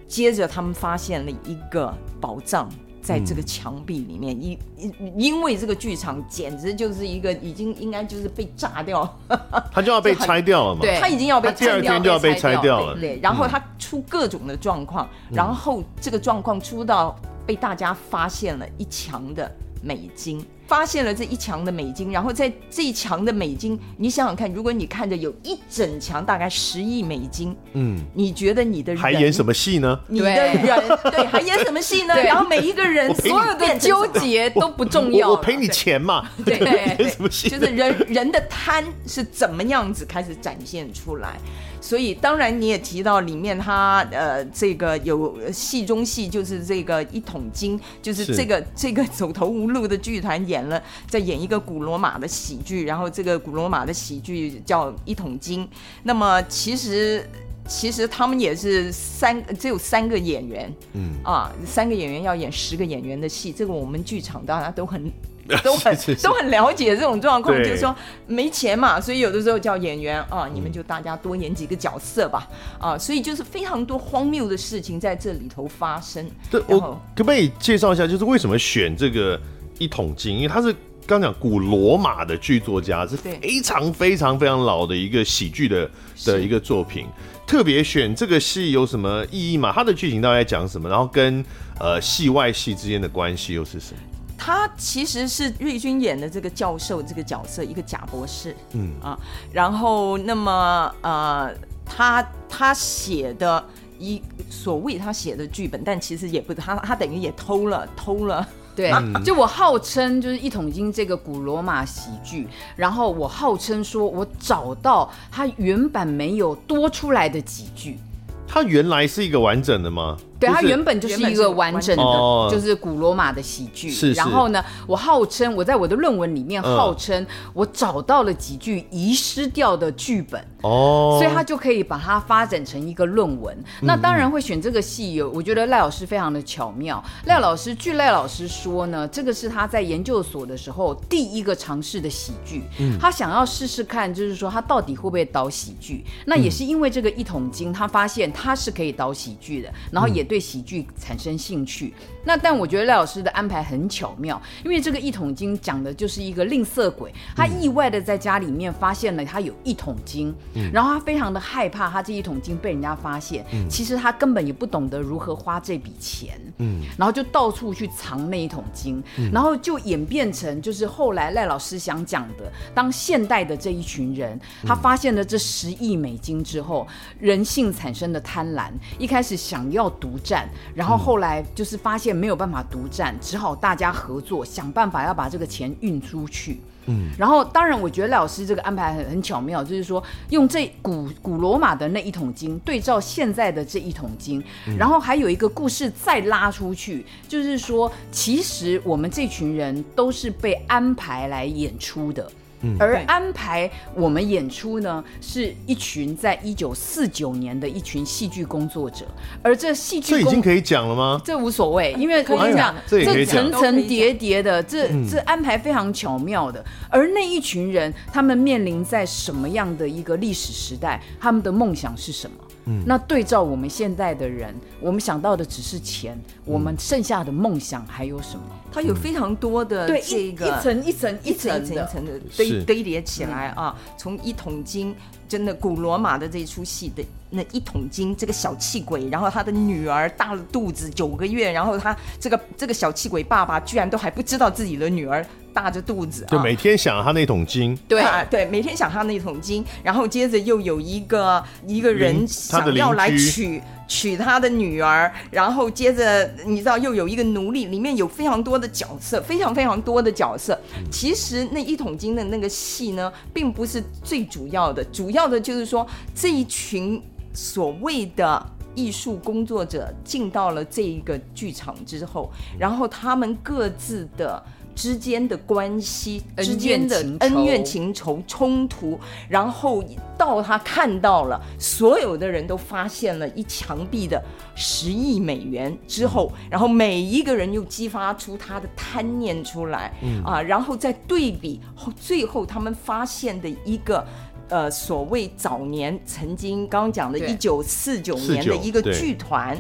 [0.08, 2.70] 接着他们发现了一个宝藏。
[3.02, 9.18] 在这个墙壁里面，因因、嗯、因为这个剧场简直就是一个已经应该就是被炸掉，
[9.72, 10.82] 他就要被拆掉了嘛？
[10.82, 12.96] 对，他已经要被拆掉，第二天就要被拆掉了。
[13.00, 20.46] 对，然后他出各种的状况，嗯、然后这个状况出到被大家发现了一墙的美金。
[20.70, 30.00] 发现了这一墙的美金，然后在这一墙的美金，你想想看，如果你看着有一整墙大概十亿美金，嗯，你觉得你的人还演什么戏呢？
[30.08, 32.16] 你的人对，对，还演什么戏呢？
[32.16, 36.30] 然后每一个人所有的纠结都不重要，我赔你钱嘛？
[36.46, 36.60] 对，
[37.00, 37.50] 演什么戏？
[37.50, 41.40] 就是人人的贪是怎么样子开始展现出来。
[41.82, 55.68] 所以当然你也提到里面他呃这个有戏中戏，就是这个一桶金，就是这个 这个走投无路的剧团演了在演一个古罗马的喜剧，然后这个古罗马的喜剧叫一桶金。
[56.04, 57.28] 那么其实
[57.68, 65.12] 其实他们也是三只有三个演员，嗯啊三个演员要演十个演员的戏，这个我们剧场大家都很。
[65.64, 67.96] 都很都很了解这种状况，就是说
[68.28, 72.48] 没钱嘛，所以有的时候叫演员啊，你们就大家多演几个角色吧，
[72.80, 76.30] 啊，所以就是非常多荒谬的事情在这里头发生。
[76.52, 76.80] 对，我
[77.16, 79.40] 可不可以介绍一下，就是为什么选这个
[79.78, 80.36] 一桶金？
[80.36, 80.76] 因为他是
[81.08, 85.90] 刚讲古罗马的剧作家，是非常非常非常老的一个喜剧的
[86.26, 87.08] 的一个作品。
[87.48, 89.72] 特别选这个戏有什么意义吗？
[89.74, 90.88] 它的剧情到底在讲什么？
[90.88, 91.44] 然后跟
[91.80, 94.00] 呃戏外戏之间的关系又是什么？
[94.40, 98.94] 他其实是瑞军演的这个教授这个角色，一个假博士，嗯。
[99.04, 99.20] 啊，
[99.52, 101.54] 然后那么呃，
[101.86, 103.64] 他他写的
[104.00, 108.94] 一所谓他写的剧本，但其实也不他，他等于也偷了偷了，对，
[109.26, 112.48] 就我号称就是一桶金这个古罗马喜剧，
[112.78, 118.00] 然后我号称说我找到他原版没有多出来的几句，
[118.48, 120.18] 他原来是一个完整的吗？
[120.40, 122.04] 对，它原本就是一个完整的，
[122.50, 123.92] 就是古罗马的喜剧。
[123.92, 124.14] 是。
[124.14, 130.42] 然后呢，我号称我在我的论文里面号称我找到了几句遗失掉的剧本。
[130.62, 131.18] 哦。
[131.20, 133.54] 所以他就可以把它发展成一个论文。
[133.82, 137.04] 那当然会选这个戏，有我觉得赖老师非常的巧妙。
[137.26, 142.64] 赖老师，据赖老师说呢，这个是他在研究所的时候第一个尝试的喜剧。
[142.80, 142.98] 嗯。
[142.98, 146.06] 他想要试试看，就是说他到底会不会导喜剧。
[146.26, 150.29] 那也是因为这个一桶金，他发现他是可以导喜剧的，然后也。
[150.30, 151.92] 对喜剧产生兴趣，
[152.24, 176.88] 那但我觉得赖老师的安排很巧妙，因为这个一桶金讲的就是一个吝啬鬼，他意外的在家里面发现了他有一桶金，嗯、然后他非常的害怕他这一桶金被人家发现，嗯、其实他根本也不懂得如何花这笔钱，嗯，然后就到处去藏那一桶金，嗯、然后就演变成就是后来赖老师想讲的，当现代的这一群人他发现了这十亿美金之后，
[177.20, 186.60] 人性产生的贪婪，一开始想要独战，然后后来就是发现没有办法独占，只好大家合作，想办法要把这个钱运出去。
[186.86, 194.44] 嗯，然后当然，我觉得赖老师这个安排很很巧妙，就是说用这古古罗马的那一桶金对照现在的这一桶金，
[194.78, 202.32] 然后还有一个故事再拉出去，就是说其实我们这群人都是被安排来演出的。
[202.80, 209.06] 而安排我们演出呢，是一群在一九四九年的一群戏剧工作者，
[209.42, 211.22] 而这戏剧这已经可以讲了吗？
[211.24, 216.64] 这无所谓，因为可以讲，哎、这层层叠叠的，这这安排非常巧妙的。
[216.90, 221.02] 而那一群人，他们面临在什么样的一个历史时代？
[221.20, 222.38] 他们的梦想是什么？
[222.70, 228.44] 嗯，那对照我们现在的人，我们想到的只是钱，嗯、我们剩下的梦想还有什么？
[228.72, 234.96] 它有非常多的这个一层一层一层一层一层的堆堆叠起来啊，从一桶金，
[235.30, 245.26] 真的古罗马的这一出戏的那一桶金，这个小气鬼，然后他的女儿大了肚子九个月，然后他这个这个小气鬼爸爸居然都还不知道自己的女儿。
[245.52, 248.00] 大着肚子，就每天想他那桶金，对。
[248.02, 260.58] 啊，对，每天想他那桶金，然后接着又有一个一个人想要来娶娶他的女儿，然后接着你知道又有一个奴隶，里面有非常多的角色，非常非常多的角色。
[260.90, 267.02] 其实那一桶金的那个戏呢，并不是最主要的，主要的就是说这一群
[267.34, 274.42] 所谓的艺术工作者进到了这一个剧场之后，然后他们各自的。
[274.80, 279.84] 之间的关系，之间的恩怨情仇冲突，然后
[280.18, 284.24] 到他看到了所有的人都发现了一墙壁的
[284.56, 294.08] 十亿美元之后，然后每一个人又激发出他的贪念出来，嗯、啊，然后再对比后，最后他们发现的一个
[294.48, 299.60] 呃所谓早年曾经刚刚讲的一九四九年的一个剧团。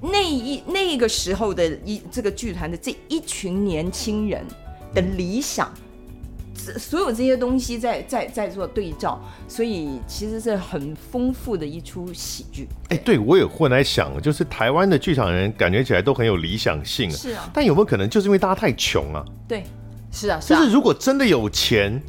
[0.00, 4.44] 那一那个时候的一这个剧团的这一群年轻人
[4.94, 5.72] 的理想，
[6.76, 12.68] 所有这些东西在在在做对照，所以其实是很丰富的一出喜剧。
[12.90, 19.24] 哎，对我也会来想，就是台湾的剧场人感觉起来都很有理想性，是啊，但有没有可能就是因为大家太穷啊？
[19.48, 19.64] 对，
[20.12, 22.00] 是啊，是啊，就是如果真的有钱。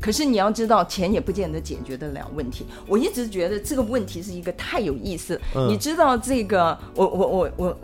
[0.00, 2.64] 可是你要知道，钱也不见得解决得了问题。
[2.86, 5.40] 我一直觉得这个问题是一个太有意思。
[5.54, 7.78] 嗯、你知道这个，我我我我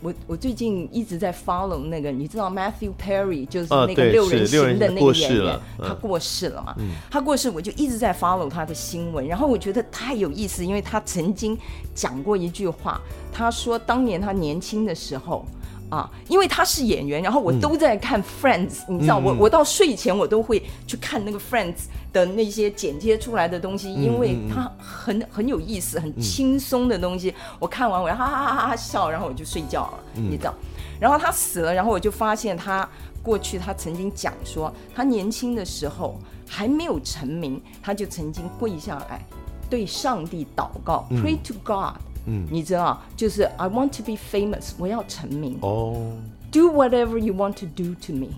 [0.00, 6.74] 我我最近一直在 follow 那个，你知道 Matthew Perry 就是那个六人行的那个演员，他过世了嘛？
[6.78, 9.26] 嗯、他过世，我就一直在 follow 他的新闻。
[9.26, 11.56] 然后我觉得太有意思，因为他曾经
[11.94, 15.44] 讲过一句话，他说当年他年轻的时候。
[15.90, 27.34] 啊，因为他是演员，然后我都在看 Friends，嗯，你知道，我我到睡前我都会去看那个 Friends 的那些剪接出来的东西，因为他很很有意思，很轻松的东西。
[27.58, 30.54] 我看完我要哈哈哈哈笑，然后我就睡觉了，你知道。
[31.00, 32.88] 然后他死了，然后我就发现他
[33.22, 39.24] 过去他曾经讲说，他年轻的时候还没有成名，他就曾经跪下来
[39.68, 41.96] 对上帝祷告，Pray to God。
[42.26, 45.58] 嗯，你知道，就是 I want to be famous，我要成名。
[45.62, 46.12] 哦
[46.52, 48.28] ，oh，Do whatever you want to do to me，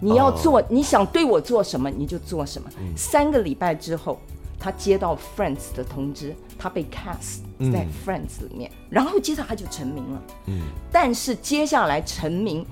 [0.00, 0.64] 你要做，oh.
[0.70, 2.68] 你想对我做什么，你就做什么。
[2.78, 4.18] 嗯，三个礼拜之后，
[4.58, 7.40] 他接到 Friends 的通知，他被 cast
[7.72, 10.22] 在 Friends 里面，嗯，然后接着他就成名了。
[10.46, 12.64] 嗯，但是接下来成名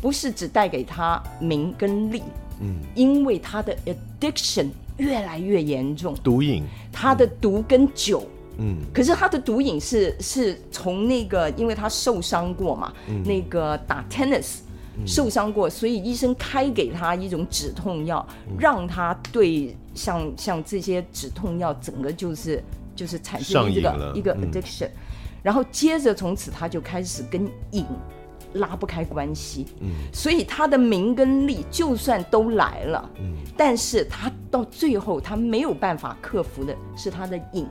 [0.00, 2.22] 不是只带给他名跟利，
[2.60, 4.68] 嗯，因为他的 addiction
[4.98, 8.26] 越来越严重，毒瘾，他的毒跟酒。
[8.58, 14.58] 嗯，可是他的毒瘾是是从那个，因为他受伤过嘛，嗯、那个打 tennis
[15.06, 22.62] 受伤过，所以医生开给他一种止痛药，嗯、让他对像像这些止痛药整个就是
[22.94, 24.92] 就是产生这个一个 addiction，、嗯、
[25.42, 27.86] 然后接着从此他就开始跟瘾
[28.52, 37.66] 拉不开关系，嗯，所以他的名跟利就算都来了，嗯，但是他到最后他没有办法克服的是他的瘾。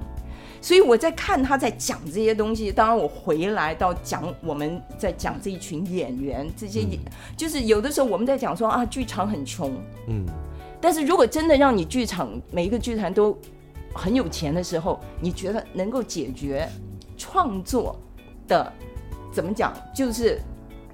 [0.61, 6.99] 所以我在看他在讲这些东西，当然我回来到讲我们在讲这一群演员，这些演
[7.35, 9.73] 就是有的时候我们在讲说啊，剧场很穷，
[10.07, 10.23] 嗯，
[10.79, 13.35] 但是如果真的让你剧场每一个剧团都
[13.93, 16.69] 很有钱的时候，你觉得能够解决
[17.17, 17.99] 创作
[18.47, 18.71] 的
[19.33, 20.39] 怎么讲就是？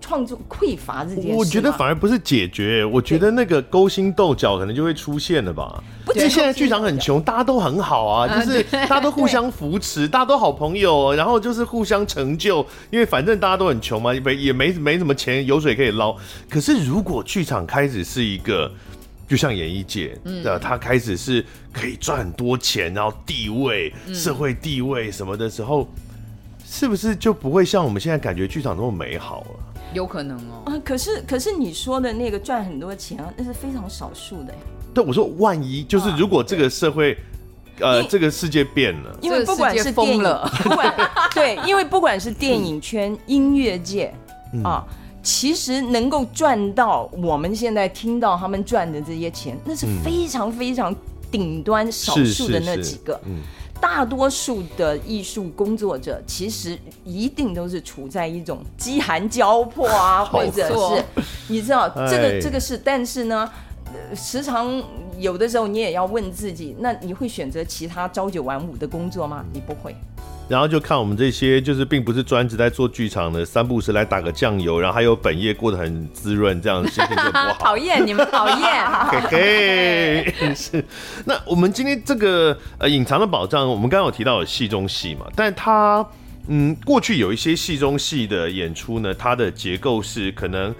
[0.07, 5.83] 创作匮乏这件事，我觉得反而不是解决，我觉得那个勾心斗角可能就会出现了吧。
[6.05, 16.15] 不是现在剧场很穷，大家都很好啊，就是大家都互相扶持，大家都好朋友，然后就是互相成就，因为反正大家都很穷嘛，没也没没什么钱，有水可以捞。
[16.49, 18.71] 可是如果剧场开始是一个，
[19.27, 25.85] 就像演艺界，嗯，他开始是可以赚很多钱，然后地位、社会地位什么的时候，
[26.65, 29.47] 是不是就不会像我们现在感觉剧场那么美好了？
[29.93, 34.53] 有可能哦，啊，可是可是你说的那个赚很多钱啊，那是非常少数的。
[34.53, 34.59] 呀。
[34.93, 37.13] 对，我说万一就是如果这个社会，
[37.79, 40.23] 啊、呃，这个世界变了，因为不管是电影，
[40.63, 40.93] 不管
[41.33, 44.13] 对，因为不管是电影圈、嗯、音乐界
[44.63, 44.83] 啊，
[45.21, 50.95] 其实能够赚到我们现在听到他们赚的这些钱，那是非常非常
[51.31, 53.19] 顶端少数的那几个。
[53.25, 53.41] 嗯。
[53.80, 61.03] 大多数的艺术工作者其实一定都是处在一种饥寒交迫啊，或者是
[61.47, 63.49] 你知道这个这个是，但是呢，
[64.15, 64.84] 时常
[65.17, 69.43] 有的时候你也要问自己，那你会选择其他朝九晚五的工作吗？
[69.53, 69.95] 你不会。
[70.49, 77.53] 然后就看我们这些，就是并不是专职在做剧场的三不五时来打个酱油，然后还有本业过得很滋润，这样心情就不好。
[77.59, 78.85] 讨厌你们，讨厌。
[79.29, 80.81] 嘿 嘿，是。
[81.25, 85.25] 那我们今天这个呃隐藏的宝藏，我们刚刚有提到有戏中戏嘛？
[85.35, 86.05] 但它
[86.47, 90.73] 嗯，过去有一些戏中戏的演出呢，它的结构是可能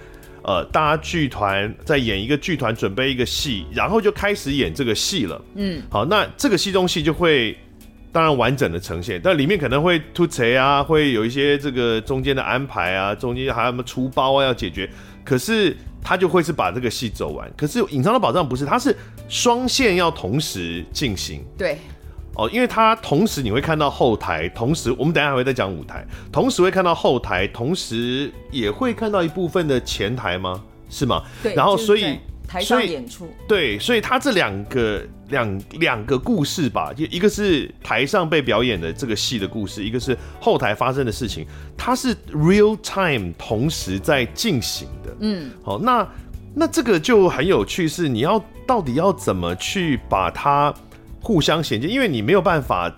[0.44, 5.44] 呃，大家剧团在演一个剧团准备一个戏，然后就开始演这个戏了。
[5.56, 7.54] 嗯，好，那这个戏中戏就会。
[8.10, 14.88] 当然完整的呈现，但里面可能会突锤啊，会有一些这个中间的安排啊，中间还有什么出包啊要解决。
[15.24, 17.50] 可是他就会是把这个戏走完。
[17.56, 18.96] 可是隐藏的宝藏不是，它是
[19.28, 21.44] 双线要同时进行。
[21.58, 21.76] 对，
[22.34, 30.62] 哦，因为它同时你会看到后台，同时我们等一下还会再讲舞台，同时会看到后台，同时也会看到一部分的前台吗？
[30.88, 31.22] 是吗？
[31.42, 32.18] 对，然后所以。
[32.48, 41.46] 台上演出，对，所以他这两个两两个故事吧，就一个是台上被表演的这个戏的故事，一个是后台发生的事情，
[41.76, 45.14] 它是 real time 同时在进行的。
[45.20, 46.08] 嗯，好，那
[46.54, 50.74] 那这个就很有趣，是你要到底要怎么去把它
[51.20, 52.90] 互相衔接，因为你没有办法，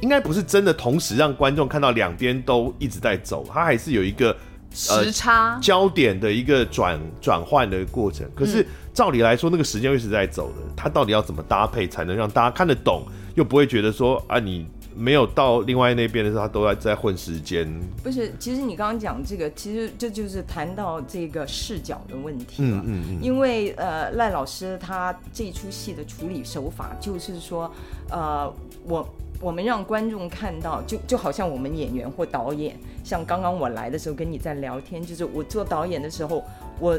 [0.00, 4.36] 应该不是真的同时让观众看到两边都一直在走，它还是有一个
[4.76, 8.28] 时差焦点的一个转转换的过程。
[8.34, 13.02] 可是照理来说，那个时间又是在走的，它到底要怎么搭配才能让大家看得懂，
[13.34, 14.66] 又不会觉得说啊你。
[14.98, 17.70] 没有到另外那边的时候，他都在在混时间。
[18.02, 22.78] 不是，其实你刚刚讲这个，其实这就是谈到这个视角的问题了。
[22.78, 23.18] 嗯嗯嗯。
[23.22, 27.70] 因为呃，赖老师他这出戏的处理手法，就是说，
[28.08, 28.50] 呃，
[28.84, 29.06] 我
[29.40, 36.42] 我们让观众看到，就就好像我们演员或导演，像刚刚我来的时候跟你在聊天，就是我做导演的时候，
[36.80, 36.98] 我。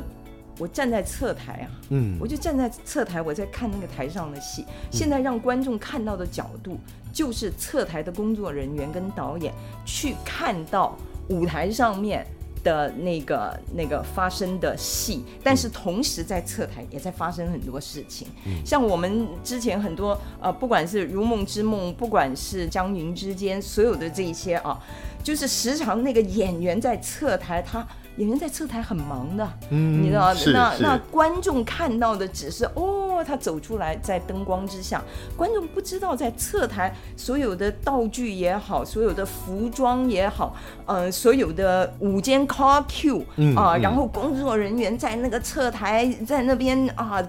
[0.60, 4.66] 我站在侧台啊，嗯，我就站在侧台，我在看那个台上的戏。
[4.90, 6.80] 现在让观众看到的角度，
[7.14, 9.54] 就是侧台的工作人员跟导演
[9.86, 10.98] 去看到
[11.30, 12.26] 舞台上面
[12.68, 18.28] 的那个那个发生的戏，但是同时在侧台也在发生很多事情。
[18.66, 24.78] 像我们之前很多呃，不管是《如梦之梦》，不管是《江云之间》，所有的这一些啊，
[25.24, 27.88] 就是时常那个演员在侧台他。
[28.18, 35.02] 演员在侧台很忙的，嗯，你知道，那那观众看到的只是哦，他走出来在灯光之下，
[35.36, 40.56] 观众不知道在侧台所有的道具也好，所有的服装也好，
[40.86, 43.22] 呃，所有的舞间 call cue
[43.56, 47.22] 啊，嗯、然后工作人员在那个侧台在那边啊，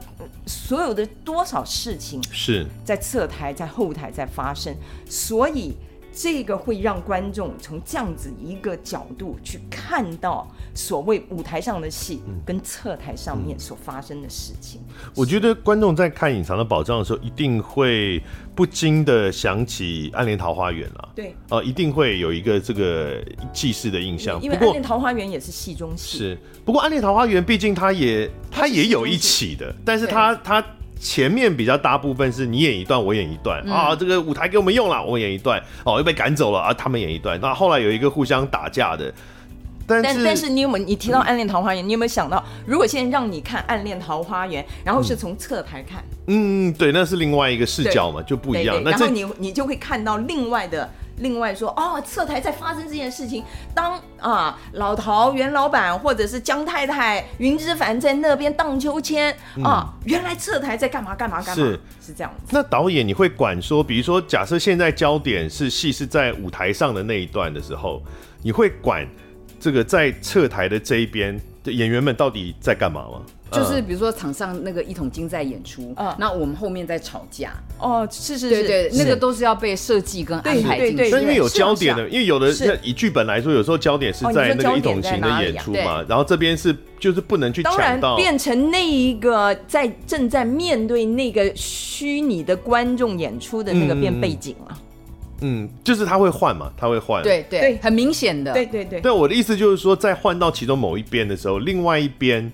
[0.47, 2.67] 所有的多少事情是。
[2.85, 4.75] 在侧台在后台在发生，
[5.07, 5.77] 所以。
[6.21, 14.81] 这个会让观众从这样子一个角度去看到所谓舞台上的戏跟侧台上面所发生的事情。
[15.15, 18.21] 我觉得观众在看《隐藏的宝藏》的时候，一定会
[18.53, 21.09] 不禁的想起《暗恋桃花源》了。
[21.15, 24.43] 对，呃，一定会有一个这个既视的印象。
[24.43, 26.19] 因为《暗恋桃花源》也是戏中戏。
[26.19, 30.65] 是，不过《暗恋桃花源》毕竟它也它也有一起的，但是它它。
[31.01, 37.41] 前面比较大部分是你演一段，我演一段、嗯、啊，这个舞台给我们用了，我演一段，哦，又被赶走了啊，他们演一段。
[37.41, 39.13] 那后来有一个互相打架的，
[39.87, 48.77] 但是但，但是你有没有你提到《暗恋桃花源》嗯，你有没有想到，如果现在让你看《暗恋桃花源》，然后是从侧台看，嗯，对，那是另外一个视角嘛，就不一样。
[48.77, 50.89] 对对对，然后你你就会看到另外的。
[51.21, 53.45] 另外说哦，侧台在发生这件事情，
[53.75, 62.51] 当啊老陶袁老板或者是江太太云之凡在那边荡秋千啊，原来侧台在干嘛干嘛干嘛，是是这样子。
[62.51, 68.03] 那导演你会管说，比如说假设现在焦点是戏是在舞台上的那一段的时候，
[68.43, 69.07] 你会管
[69.61, 73.23] 这个在侧台的这一边的演员们到底在干嘛吗？
[73.51, 81.11] 就是比如说场上那个一桶金在演出，嗯，那我们后面在吵架，哦，是是是，对对，那个都是要被设计跟安排进去。
[81.11, 94.79] 但因为有焦点的，因为有的像以剧本来说，有时候焦点是在那个一桶金的演出嘛，然后这边是就是不能去抢到，变成那一个在正在面对那个虚拟的观众演出的那个变背景了。
[95.41, 99.01] 嗯，就是他会换嘛，他会换，对对，很明显的，对对对。
[99.01, 102.51] 对，我的意思就是说，在换到其中某一边的时候，另外一边。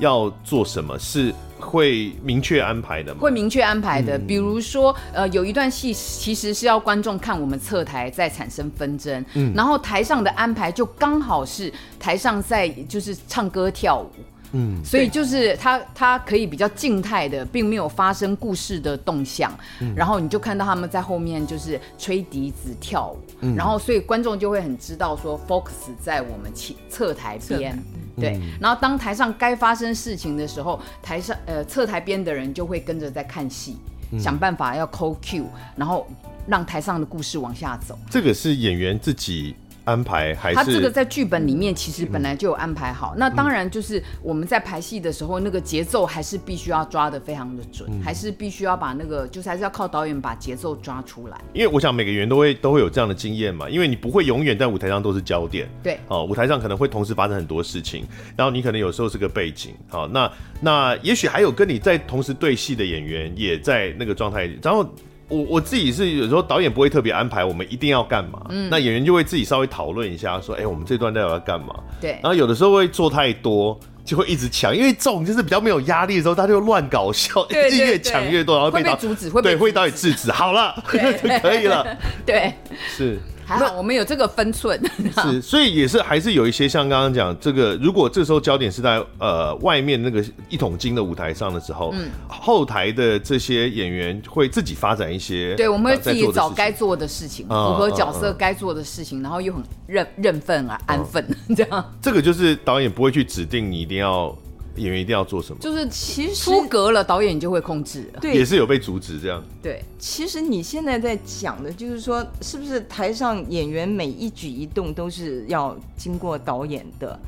[0.00, 3.20] 要做什么是会明确安排的吗？
[3.20, 14.10] 会明确安排的，比如说，呃，有一段戏其实是要观众看我们侧台在产生纷争，嗯，然后台上的安排就刚好是台上在就是唱歌跳舞。
[14.56, 27.76] 嗯，所以就是他，他可以比较静态的，并没有发生故事的动向，嗯，然后你就看到他们在后面就是吹笛子跳舞，嗯，然后所以观众就会很知道说 focus 在我们侧侧台边，
[28.16, 33.76] 对，嗯，然后当台上该发生事情的时候，台上呃侧台边的人就会跟着在看戏，
[34.12, 36.06] 嗯，想办法要 call cue，然后
[36.46, 37.98] 让台上的故事往下走。
[38.08, 39.56] 这个是演员自己。
[39.84, 51.38] 安排还是他这个在剧本里面其实本来就有安排好，嗯、那当然就是我们在排戏的时候，那个节奏还是必须要抓的非常的准，嗯、还是必须要把那个就是还是要靠导演把节奏抓出来。
[51.52, 58.06] 因为我想每个演员都会都会有这样的经验嘛，因为你不会永远在舞台上都是焦点，对，哦，舞台上可能会同时发生很多事情，
[58.36, 60.30] 然后你可能有时候是个背景，好，那
[60.60, 64.88] 那也许还有跟你在同时对戏的演员也在那个状态，然后。
[65.28, 71.74] 我我自己是有时候导演不会特别安排我们一定要干嘛，嗯，那演员就会自己稍微讨论一下，说，哎、欸，我们这段到底要干嘛？
[72.00, 81.96] 对，然后有的时候会做太多，就会一直抢，因为这种就是比较没有压力的时候，他就乱搞笑，越抢越多，然后被，被阻止，对会导演制止，好了， 就可以了，
[82.26, 82.52] 对，
[82.88, 83.18] 是。
[83.46, 84.80] 还好我们有这个分寸，
[85.22, 101.24] 是，所以也是还是有一些像刚刚讲这个，如果这时候焦点是在呃外面那个一桶金的舞台上的时候，嗯，后台的这些演员会自己发展一些，对，我们会自己找该做的事情，符合角色该做的事情，然后又很认认份啊，安分
[101.54, 101.92] 这样。
[102.00, 104.34] 这个就是导演不会去指定你一定要
[104.76, 105.58] 演员一定要做什么？
[105.60, 108.20] 就是其实出格了，导演就会控制了。
[108.20, 109.42] 对也是有被阻止这样。
[109.62, 117.18] 对，其实你现在在讲的，就是说，是不是台上演员每一举一动都是要经过导演的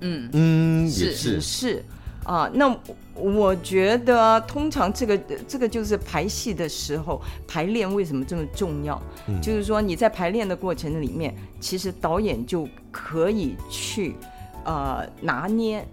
[0.00, 1.40] 嗯，嗯，是也是。
[1.40, 1.84] 是
[2.24, 2.50] 啊？
[2.54, 2.74] 那
[3.14, 9.00] 我觉得，通常这个这个就是排戏的时候排练为什么这么重要？
[9.28, 14.16] 嗯就是说你在排练的过程里面，其实导演就可以去
[14.64, 15.86] 呃拿捏。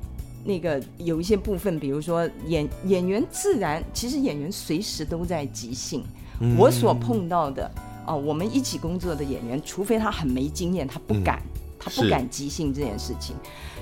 [0.44, 6.04] 那个有一些部分，比如说演演员自然，其实演员随时都在即兴。
[6.40, 7.66] 嗯我所碰到的
[8.06, 13.36] 啊、呃，我们一起工作的演员，除非他很没经验，他不敢，嗯他不敢即兴这件事情。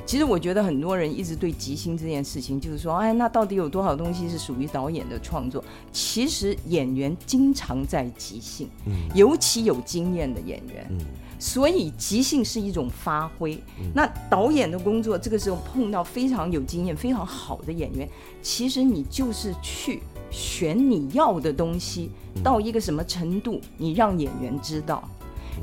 [0.05, 5.64] 其实我觉得很多人一直对即兴这件事情，就是说，哎，那到底有多少东西是属于导演的创作？
[5.93, 8.68] 其实演员经常在即兴，
[9.14, 10.97] 尤其有经验的演员。
[11.39, 13.57] 所以即兴是一种发挥。
[13.95, 18.07] 那导演的工作，这个时候碰到非常有经验、非常好的演员，
[18.41, 22.11] 其实你就是去选你要的东西，
[22.43, 25.01] 到一个什么程度，你让演员知道。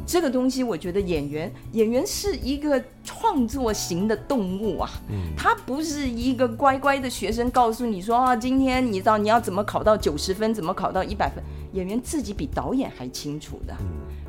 [0.06, 4.90] 这个东西，我觉得演员演员是一个创作型的动物啊，
[5.36, 13.74] 他不是一个乖乖的学生，告诉你说啊，今天你知道你要怎么考到九十分，怎么考到一百分，演员自己比导演还清楚的。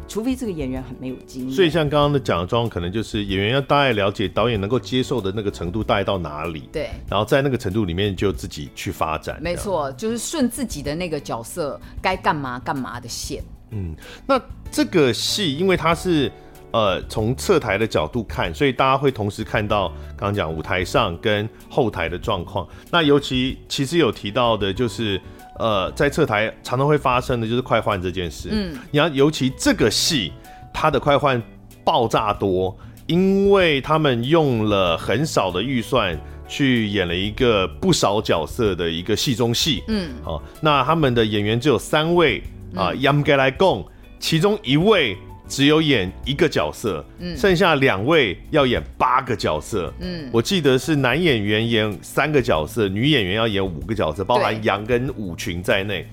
[0.08, 9.38] 除非这个演员很没有经验，所以像刚刚的讲的状况，可能就是演员要大概了解导演能够接受的那个程度大概到哪里，对，然后在那个程度里面就自己去发展。
[9.42, 13.44] 没错，就是顺自己的那个角色该干嘛干嘛的线。
[13.72, 13.94] 嗯，
[14.26, 14.42] 那
[14.72, 16.32] 这个戏因为它是
[16.72, 22.66] 呃从侧台的角度看，所以大家会同时看到刚刚讲舞台上跟后台的状况。
[22.90, 25.22] 那尤其其实有提到的就是。
[25.60, 28.50] 呃，在侧台常常会发生的就是快换这件事。
[28.52, 30.32] 嗯，你要尤其这个戏，
[30.74, 31.42] 它的快换
[31.84, 39.84] 爆炸多，因为他们用了很少的预算去演了一个不少角色的一个戏中戏。
[39.88, 42.42] 嗯，好、哦，那他们的演员只有三位
[42.76, 43.86] 啊，严格来共，
[44.20, 45.18] 其中一位。
[45.48, 56.06] 只有演一个角色，嗯，剩下两位要演八个角色，嗯，我记得是男演员演三个角色，女演员要演五个角色，包含杨跟舞群在内。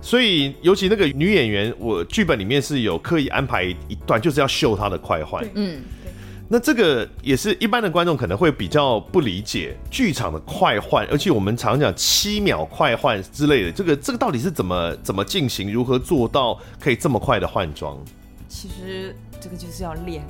[0.00, 5.82] 所以，尤其那个女演员，我剧本里面是有刻意安排一段，就是要秀她的快换，嗯，
[6.48, 17.98] 那这个也是一般的观众可能会比较不理解剧场的快换，而且我们常讲七秒快换之类的，这个这个到底是怎么怎么进行，如何做到可以这么快的换装？
[18.48, 20.24] 其实这个就是要练，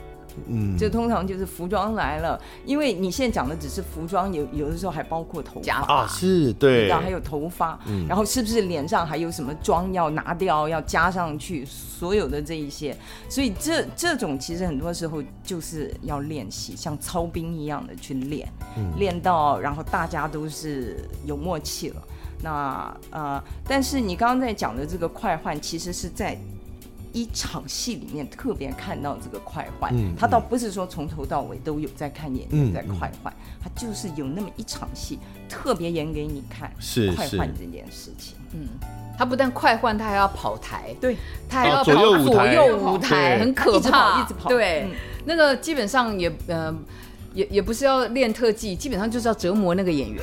[0.49, 5.75] 嗯，这通常就是服装来了，因为你现在讲的只是服装，有有的时候还包括头发。
[5.83, 12.97] 啊，是对，然后还有头发，嗯，然后是不是脸上还有什么妆要拿掉，要加上去，所有的这一些，
[13.29, 22.03] 所以这这种其实很多时候就是要练习，像操兵一样的去练，嗯，练到然后大家都是有默契了，
[22.43, 26.37] 那呃，但是你刚刚在讲的这个快换，其实是在。
[27.19, 38.69] 一场戏里面特别看到这个快换，嗯，他倒不是说从头到尾都有在看演员在快换，他就是有那么一场戏特别演给你看，是快换这件事情，嗯，
[39.19, 41.17] 他不但快换，他还要跑台，对，
[41.49, 44.91] 他还要跑左右舞台，左右舞台很可怕，一直跑，一直跑，对，嗯，
[45.25, 46.73] 那个基本上也呃。
[47.35, 50.23] 也也不是要练特技，基本上就是要折磨那个演员。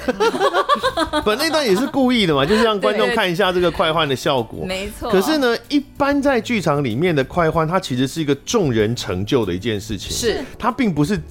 [1.25, 4.65] 本，那段也是故意的嘛，就是让观众看一下这个快换的效果。
[4.65, 5.09] 没错。
[5.09, 10.11] 可是呢，一般在剧场里面的快换，它其实是一个众人成就的一件事情。
[10.11, 10.43] 是。
[10.57, 11.21] 它并不是。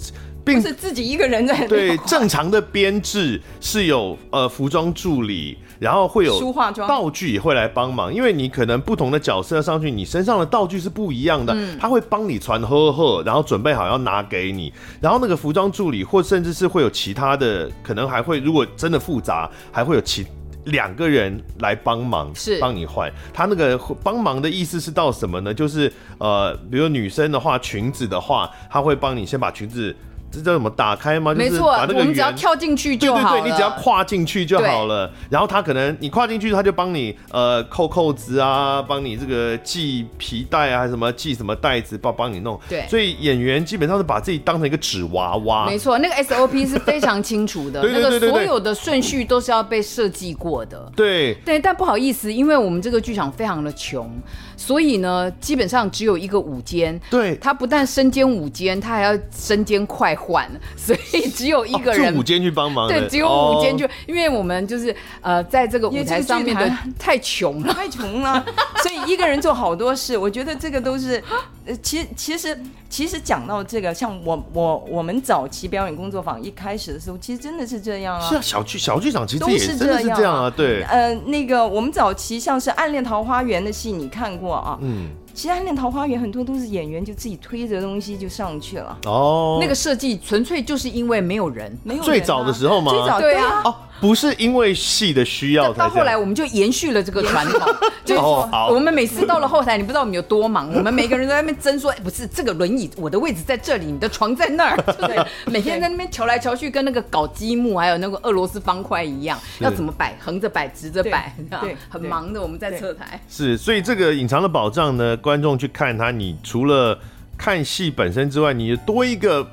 [0.45, 6.53] 并不是自己一个人在对正常的编制是有呃服装助理，然后会有
[6.87, 20.27] 道具也会来帮忙，因为你可能不同的角色上去，你身上的道具是不一样的，嗯、他会帮你传呵呵，然后准备好要拿给你，然后那个服装助理或甚至是会有其他的，可能还会如果真的复杂，还会有其
[20.65, 23.13] 两个人来帮忙，是帮你换。
[23.33, 25.53] 他那个帮忙的意思是到什么呢？
[25.53, 29.95] 就是呃，比如女生的话，裙子的话，他会帮你先把裙子。
[30.39, 31.35] 这叫什么打开吗？
[31.35, 33.41] 没错，把那个我们只要跳进去就好了。
[33.41, 35.11] 对对对，你只要跨进去就好了。
[35.31, 42.59] 然后他可能你跨进去，他就帮你呃扣扣子啊，帮你这个系皮带啊，还是什么系什么带子，帮帮你弄。
[42.69, 45.67] 对，所以演员基本上是把自己当成一个纸娃娃。
[45.67, 50.91] 没错，那个 SOP 是非常清楚的， 那个所有的顺序都是要被设计过的。
[50.97, 54.11] 对对，但不好意思，因为我们这个剧场非常的穷。
[54.57, 62.89] 所以呢，基本上只有一个舞间，对，他不但身兼舞间，他还要身兼快换，所以只有一个人，哦、舞间去帮忙。
[62.89, 68.45] 对，只有舞间就，哦、因为我们就是呃，在这个舞台上面的太穷了，太穷了，
[68.83, 70.17] 所以一个人做好多事。
[70.17, 71.23] 我觉得这个都是
[71.67, 78.29] 呃，其实其实其实讲到这个，像我我我们早期表演工作坊一开始的时候，其实真的是这样啊。
[78.29, 80.83] 是啊，小剧小剧场其实也是真的是这样啊，对。
[80.85, 84.79] 呃，那个我们早期像是《暗恋桃花源》的戏，你看过啊？
[84.81, 85.24] 嗯。
[85.35, 88.97] 其实《暗恋桃花源》很多都是演员就自己推着东西就上去了。
[89.07, 89.59] 哦。
[89.61, 92.05] 那个设计纯粹就是因为没有人，没有啊。
[92.05, 92.93] 最早的时候吗？
[92.93, 93.63] 最早对啊。
[93.65, 93.75] 哦。
[94.01, 97.61] 不是因为戏的需要，到后来我们就延续了这个传统，
[98.05, 112.43] 就是我们每次到了后台，你不知道我们有多忙，我们每个人都在那边争说，哎，不是这个轮椅，我的位置在这里，你的床在那儿， 对，每天在那边调来调去，跟那个搞积木还有那个俄罗斯方块一样，要怎么摆，横着摆，直着摆，对，很忙的。
[112.43, 116.99] 我们在侧台是，所以这个隐藏的保障呢，观众去看它，你除了
[117.39, 119.45] 看戏本身之外，你多一个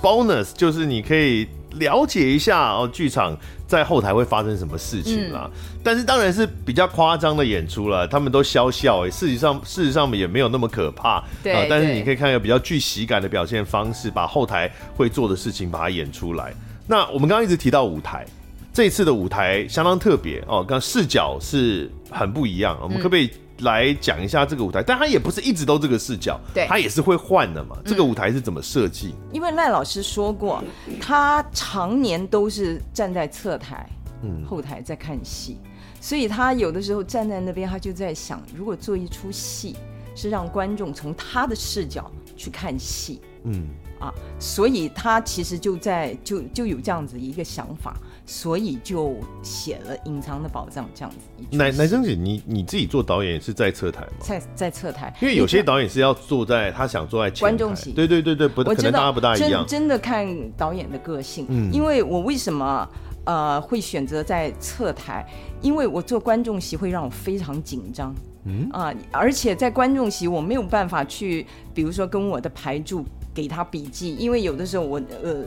[0.00, 3.36] bonus，就是你可以了解一下哦，剧场。
[3.68, 5.42] 在后台会发生什么事情啦？
[5.44, 11.22] 嗯、但是当然是比较夸张的演出了，他们都笑笑哎，事实上事实上也没有那么可怕。
[11.42, 16.54] 对、呃，但是你可以看一个比较具喜感的表现方式，把后台会做的事情把它演出来。
[16.86, 18.24] 那我们刚刚一直提到舞台，
[18.72, 22.74] 这一次的舞台相当特别哦，刚视角是很不一样。
[22.80, 23.30] 我们可不可以？
[23.60, 27.76] 来讲一下这个舞台，但他也不是一直都这个视角，对，他也是会换的嘛。
[27.84, 29.14] 这个舞台是怎么设计？
[29.32, 30.62] 因为赖老师说过，
[31.00, 33.88] 他常年都是站在侧台，
[34.22, 35.58] 嗯，后台在看戏，
[36.00, 39.76] 所以他有的时候站在那边，他就在想，如果做一出戏
[40.14, 47.96] 是让观众从他的视角去看戏，嗯，啊，所以他其实就在就就有这样子一个想法。
[48.28, 51.16] 所以就写了《隐藏的宝藏》这样子。
[51.50, 54.08] 奶奶生姐，你你自己做导演是在侧台吗？
[54.20, 57.90] 在在侧台，因为有些导演是要坐在他想坐在观众席。
[57.92, 59.64] 对对对对，不，可能大家不大一样。
[59.66, 62.86] 真真的看导演的个性，嗯，因为我为什么
[63.24, 65.26] 呃会选择在侧台？
[65.62, 68.14] 因为我做观众席会让我非常紧张，
[68.44, 73.06] 嗯啊、呃，而且在观众席我没有办法去，比如说跟我的排助。
[73.38, 75.44] 给他笔记，因为有的时候我呃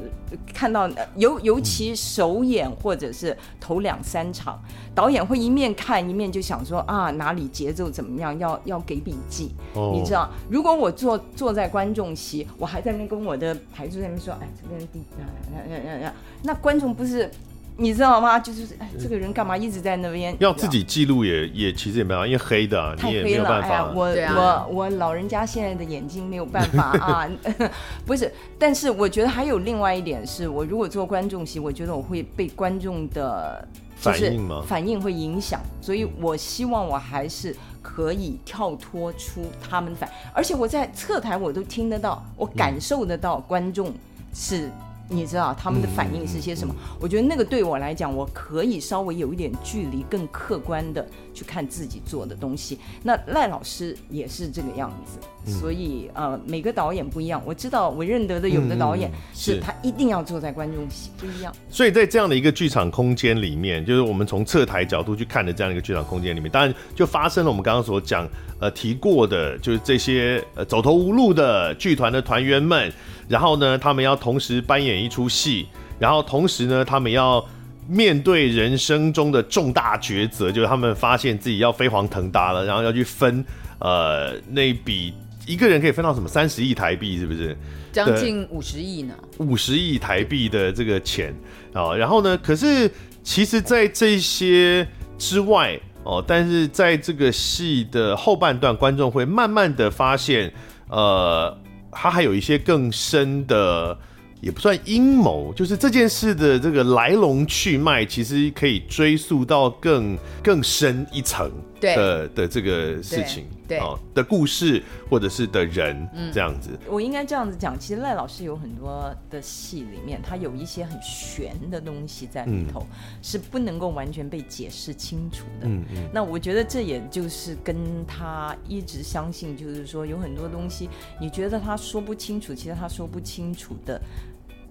[0.54, 4.58] 看到尤尤其首演或者是头两三场，
[4.96, 9.52] 导演会一面看一面就想说啊哪里节奏怎么样，要要给笔记。
[9.76, 9.94] Oh.
[9.94, 16.14] 你知道，如果我坐坐在观众席，我还在那边跟我的排助在那边说，哎这边
[16.44, 17.30] 那观众不是。
[17.78, 18.38] 你知道吗？
[18.38, 20.36] 就是哎，这个人干嘛一直在那边？
[20.40, 23.68] 要自己记录也也其实也没办法，因为黑的、啊，你也没有办法。
[23.68, 27.30] 太黑了，哎、我、啊、我我老人家现在的眼睛没有办法啊，
[28.06, 28.32] 不是。
[28.60, 34.64] 但是我觉得还有另外一点是，我如果做观众席，我觉得我会被观众的反应吗？
[34.68, 43.92] 反应会影响，所以我希望我还是可以跳脱出他们反，而且我在侧台我都听得到，我感受得到观众
[44.34, 44.70] 是。
[45.12, 46.74] 你知道他们的反应是些什么？
[46.78, 52.80] 嗯、我觉得那个对我来讲，我可以稍微有一点距离，更客观的去看自己做的东西。
[53.04, 57.42] 那赖老师也是这个样子，嗯、所以呃，每个导演不一样。
[57.46, 61.54] 我知道我认得的有的导演是他一定要坐在观众席，不一样。
[61.70, 68.26] 所以在这样的一个剧场空间里面，就是我们从侧台角度去看的这样一个剧场空间里面，当然就发生了我们刚刚所讲
[68.62, 72.90] 呃提过的，就是这些呃走投无路的剧团的团员们。
[73.28, 75.66] 然后呢，他们要同时扮演一出戏，
[75.98, 77.44] 然后同时呢，他们要
[77.88, 83.44] 面对人生中的重大抉择，就是他们发现自己要飞黄腾达了，然后要去分
[83.80, 85.14] 呃那笔
[85.48, 87.56] 一个人可以分到什么三十亿台币，是不是？
[87.94, 89.14] 将近五十亿呢？
[89.38, 91.34] 五十亿台币的这个钱
[91.74, 92.92] 啊，然后呢，可是
[93.24, 94.86] 其实，在这些
[95.18, 100.54] 之外哦，但是在这个戏的后半段，观众会慢慢的发现，
[100.90, 101.58] 呃。
[101.94, 103.98] 他还有一些更深的，
[104.40, 116.78] 也不算阴谋，就是这件事的这个来龙去脉，其实可以追溯到更更深一层的的这个事情，对啊的故事或者是的人嗯这样子。
[116.90, 122.86] 我应该这样子讲，其实赖老师有很多的戏里面，他有一些很玄的东西在里头，
[123.22, 125.68] 是不能够完全被解释清楚的。
[125.68, 126.10] 嗯嗯。
[126.14, 134.02] 那我觉得这也就是跟他一直相信，就是说有很多东西，你觉得他说不清楚，其实他说不清楚的。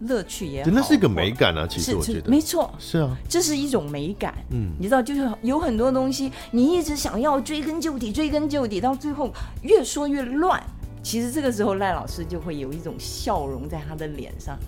[0.01, 1.67] 乐趣也好，那是一个美感啊！
[1.69, 4.35] 其实我觉得，没错，是啊，这是一种美感。
[4.51, 9.31] 嗯，你知道，就是有很多东西，你一直想要追根究底，追根究底，到最后
[9.63, 10.63] 越说越乱。
[11.03, 14.59] 其实这个时候，赖老师就会有一种笑容在他的脸上。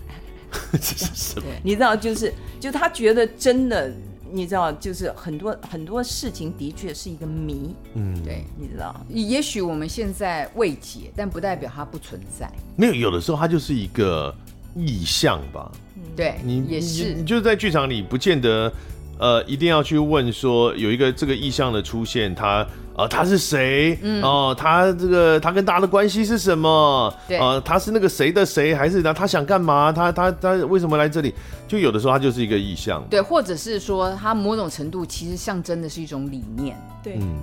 [1.63, 3.91] 你知道，就是，就他觉得真的，
[4.31, 7.73] 你知道，就是很多很多事情的确是一个谜。
[7.95, 12.51] 嗯，对，你知道，也许我们现在未解，但不代表它不存在。
[12.75, 14.35] 没有，有的时候它就是一个。
[14.75, 15.71] 意向吧，
[16.15, 18.71] 对，你也是，你，就是在剧场里不见得，
[19.19, 22.65] 呃一定要去问说有一个这个意向的出现，他
[22.95, 23.97] 呃他是谁？
[24.21, 27.13] 哦、呃，他这个他跟大家的关系是什么？
[27.27, 29.91] 对，呃，他是那个谁的谁，还是他他想干嘛？
[29.91, 31.33] 他他他为什么来这里？
[31.67, 37.39] 就有的时候他就是一个意向，对，或者是说他某种程度其实象征的是一种理念，对，嗯，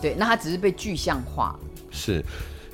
[0.00, 1.58] 对，那他只是被具象化，
[1.90, 2.24] 是。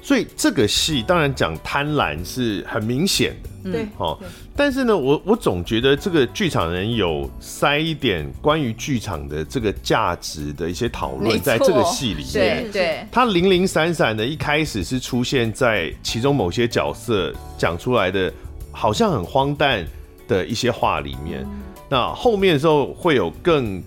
[0.02, 4.20] 所以这个戏当然讲贪婪是很明显的，对，好，
[4.56, 18.32] 但是呢，我我总觉得这个剧场人有塞一点关于剧场的这个价值的一些讨论在这个戏里面，对对，他零零散散的，一开始是出现在其中某些角色讲出来的，
[18.72, 19.86] 好像很荒诞
[20.26, 21.46] 的一些话里面，
[21.88, 23.80] 那后面的时候会有更，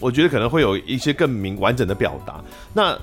[0.00, 2.44] 我觉得可能会有一些更明完整的表达，
[2.74, 2.94] 那。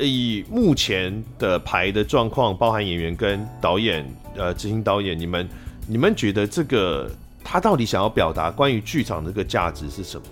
[0.00, 4.04] 以目前的排的状况，包含演员跟导演，
[4.36, 5.48] 呃，执行导演，你们
[5.86, 7.10] 你们觉得这个
[7.42, 10.26] 他到底想要表达关于剧场这个价值是什么？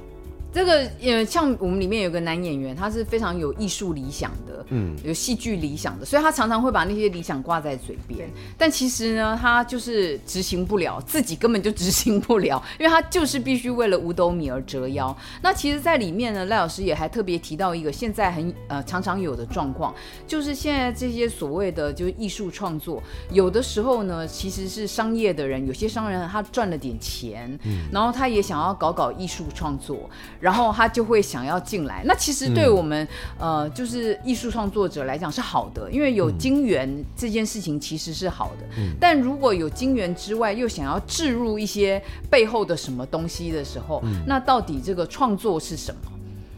[0.57, 8.27] 这个呃，像我们里面有个男演员，他是非常有艺术理想的，嗯，有戏剧理想的，所以他常常会把那些理想挂在嘴边。
[8.57, 15.15] 但其实呢，他就是执行不了，自己根本就执行不了， 因为他就是必须为了五斗米而折腰。
[15.43, 19.95] 那其实，在里面呢，赖老师也还特别提到一个现在很呃常常有的状况，
[20.27, 30.09] 就是现在这些所谓的就是艺术创作，有的时候呢，其实是商业的人，有些商人他赚了点钱，嗯，然后他也想要搞搞艺术创作。
[30.47, 33.05] 然后他就会想要进来，那其实对我们、
[33.41, 38.67] 嗯、呃，就是艺术创作者来讲是好的，因为有金源这件事情其实是好的。
[38.79, 46.01] 嗯、但如果有金源之外，又想要置入一些背后的什么东西的时候，嗯、那到底这个创作是什么？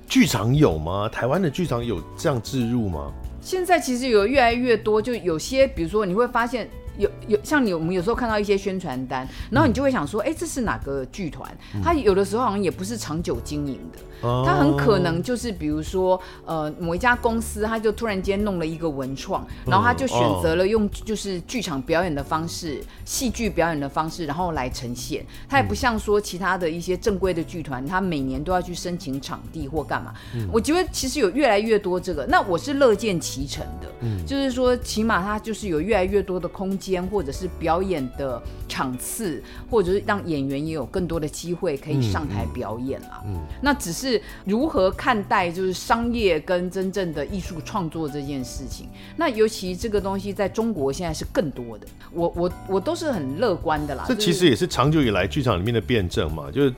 [0.07, 1.09] 剧场有吗？
[1.09, 3.11] 台湾的剧场有这样置入吗？
[3.41, 6.69] 现在其实有越来越多，就有些比如说你会发现。
[6.99, 11.51] 有有像你，我们有时候看到一些宣传单，然后你就会想说，哎、嗯，这是哪个剧团？
[11.83, 13.99] 他有的时候好像也不是长久经营的。
[14.45, 25.25] 他很可能就是，比如说，呃，某一家公司，他就突然间弄了一个文创，然后他就选择了用就是剧场表演的方式、戏剧表演的方式，然后来呈现。
[25.49, 30.13] 他也不像说其他的一些正规的剧团，他每年都要去申请场地或干嘛。
[30.53, 33.87] 我觉得其实有越来越多这个，那我是乐见其成的。
[34.27, 43.23] 就是说，起码他就是有越来越多的空间，或者是表演的场次，或者是让演员也有更多的机会可以上台表演啦。
[43.61, 43.93] 那只。
[43.99, 48.87] 是如何看待就是商业跟真正的艺术创作这件事情？
[49.17, 54.05] 那尤其这个东西在中国现在是更多的，我我我都是很乐观的啦。
[54.07, 56.73] 这其实也是长久以来剧场里面的辩证嘛，就是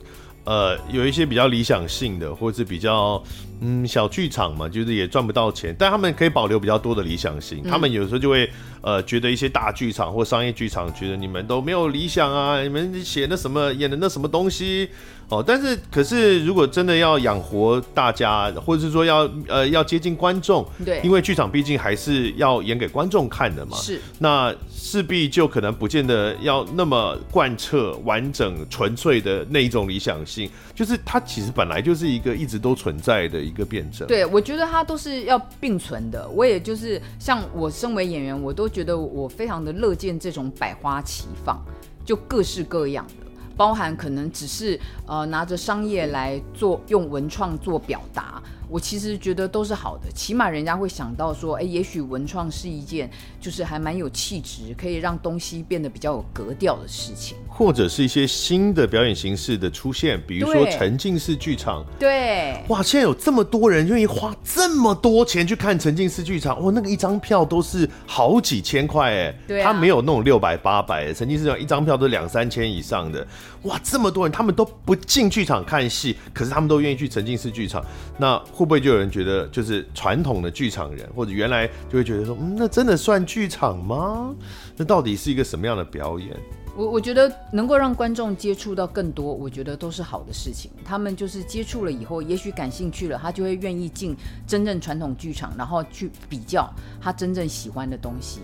[0.44, 3.22] 呃有一些比较理想性的，或者是比较。
[3.62, 7.60] 嗯，小剧场嘛，就是也赚不到钱，但他们可以保留比较多的理想性。
[7.62, 14.88] 嗯、他们有时候就会呃觉得一些大剧场或商业剧场觉得你们都没有理想啊，你们写那什么演的那什么东西
[15.30, 15.42] 哦。
[15.44, 24.00] 但是可是如果真的要养活大家，或者是说要呃要接近观众，对，因为剧场毕竟还是要演给观众看的嘛，是。
[24.20, 33.40] 那势必就可能不见得要那么贯彻完整纯粹的那一种理想性，就是它其实本来就是一个一直都存在的。
[33.40, 36.28] 一个辩证，对，我觉得它都是要并存的。
[36.28, 41.58] 我也就是像我身为演员，我都觉得我非常的乐见这种百花齐放，
[42.04, 43.19] 就各式各样的，
[43.60, 48.42] 包含可能只是呃拿着商业来做用文创做表达。
[48.70, 53.10] 我其实觉得都是好的，起码人家会想到说，哎，也许文创是一件
[53.40, 61.84] 就是还蛮有气质，可以让东西变得比较有格调的事情，或者是一些新的表演形式的出现，比如说沉浸式剧场。
[61.98, 73.26] 对，哇，现在有这么多人愿意花这么多钱去看沉浸式剧场，哇，那个一张票都是好几千块哎，对啊，他没有那种六百八百，沉浸式剧场一张票都两三千以上的，
[73.64, 77.84] 哇，这么多人他们都不进剧场看戏，可是他们都愿意去沉浸式剧场，
[78.16, 78.40] 那。
[78.60, 84.34] 会不会就有人觉得，就是传统的剧场人，或者原来就会觉得说，嗯，那真的算剧场吗？
[84.76, 86.36] 那到底是一个什么样的表演？
[86.76, 90.70] 我我觉得能够让观众接触到更多，我觉得都是好的事情。
[90.84, 94.14] 他们就是接触了以后，也许感兴趣了，他就会愿意进
[94.46, 98.40] 真正传统剧场，然后去比较他真正喜欢的东西。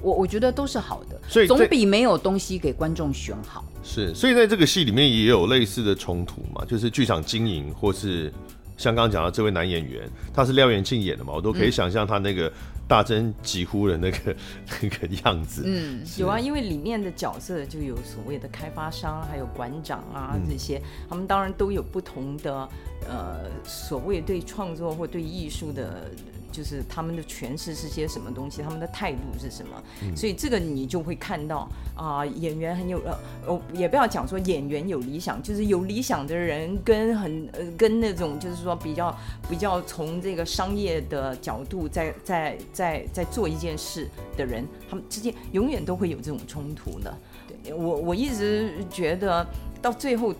[0.00, 3.64] 我我觉得都是好的，所以总比没有东西给观众选好。
[3.82, 8.32] 是，所以在这个戏里面也有类似的冲突嘛，就是剧场经营或是。
[8.78, 12.50] 像刚刚讲到这位男演员，他是廖元庆演的嘛，我都可以想象他那个
[12.88, 14.34] 大声疾呼的那个
[14.80, 15.64] 那个样子。
[15.66, 22.68] 嗯，有啊，因为里面的角色就有所谓的开发商，还有馆长啊这些，他们当然都有不同的
[23.06, 26.10] 呃所谓对创作或对艺术的。
[26.50, 39.16] 就是他们的诠释是些什么东西，他们的态度是什么，嗯、所以这个你就会看到啊、呃，演员很有呃，哦，也不要讲说演员有理想，就是有理想的人跟很呃跟那种就是说比较
[39.48, 47.14] 比较从这个商业的角度在在在在做一件事的人，他们之间永远都会有这种冲突的。
[47.46, 49.46] 对，我我一直觉得
[49.80, 50.34] 到最后，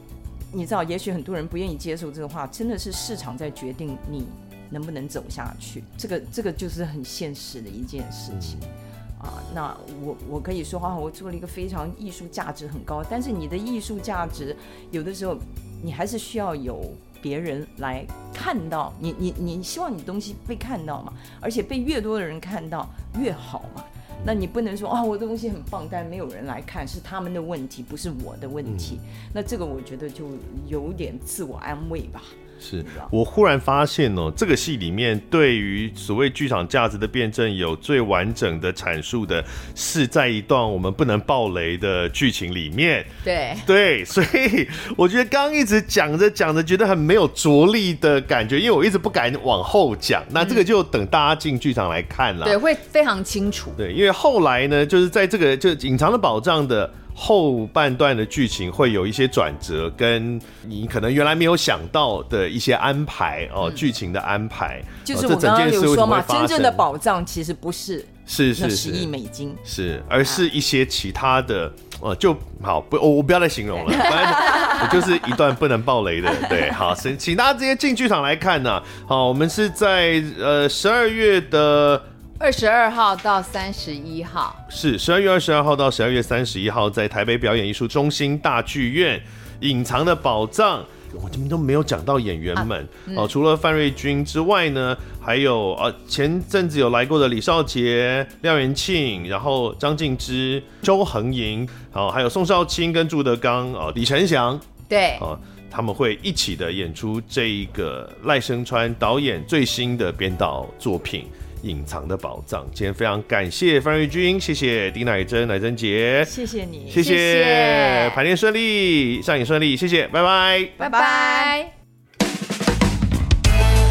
[0.52, 4.26] 你知道，也许很多人不愿意接受这个话，真的是市场在决定你。
[4.70, 5.82] 能不能走下去？
[5.96, 9.42] 这个这个就是很现实的一件事情，嗯、啊。
[9.54, 14.56] 那我我可以说啊，我做了一个非常艺术价值很高，但是你的艺术价值
[14.90, 15.36] 有的时候
[15.82, 16.82] 你还是需要有
[17.20, 22.88] 别人来看到你，你你希望你东西被看到嘛，而且被越多的人看到
[23.18, 23.84] 越好嘛。
[24.24, 28.98] 那你不能说啊，我的东西很棒，但没有人来看，是他们的问题，不是我的问题。
[29.00, 30.26] 嗯、那这个我觉得就
[30.66, 32.22] 有点自我安慰吧。
[32.58, 39.44] 是我忽然发现哦，这个戏里面对于所谓剧场价值的辩证有最完整的阐述的，
[39.74, 43.04] 是在一段我们不能爆雷的剧情里面。
[43.24, 50.24] 对对，所以我觉得刚刚一直讲着讲着，觉得很没有着力的感觉，因为我一直不敢往后讲。
[50.30, 52.44] 那这个就等大家进剧场来看了。
[52.44, 53.72] 对，会非常清楚。
[53.76, 56.92] 对，因为后来呢，就是在这个就隐藏的保障的。
[57.20, 64.80] 后半段的剧情会有一些转折，跟你可能原来没有想到的一些安排哦，剧情的安排。
[65.04, 76.32] 就是我刚刚有说嘛，真正的宝藏其实不是是是十亿美金，是而是一些其他的呃，就好不，我我不要再形容了， 反正我就是一段不能爆雷的。
[76.48, 78.80] 对， 好，请请大家直接进剧场来看呐。
[79.08, 82.00] 好，我们是在呃十二月的。
[82.40, 89.18] 二十二号到三十一号是十二月二十二号到十二月三十一号，在台北表演艺术中心大剧院，
[89.58, 90.80] 《隐藏的宝藏》。
[91.14, 105.36] 我这边都没有讲到演员们、啊嗯、哦，除了范瑞君之外呢，还有呃前阵子有来过的李少杰、廖元庆，然后张静之、周恒莹，哦，还有宋少卿跟朱德刚，哦，李承祥，对，哦，
[105.68, 111.26] 他们会一起的演出这一个赖声川导演最新的编导作品。
[111.62, 112.66] 隐藏的宝藏。
[112.74, 121.72] 今天非常感谢范瑞君，谢谢丁乃真、乃真姐，谢谢你，谢谢，排练顺利，上演顺利，谢谢，拜拜，拜拜。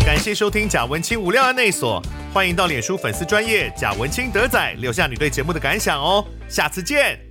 [0.05, 2.01] 感谢收听贾文清无料案内所，
[2.33, 7.26] 欢迎到脸书粉丝专业贾文清德仔留下你对节目的感想哦，下次见。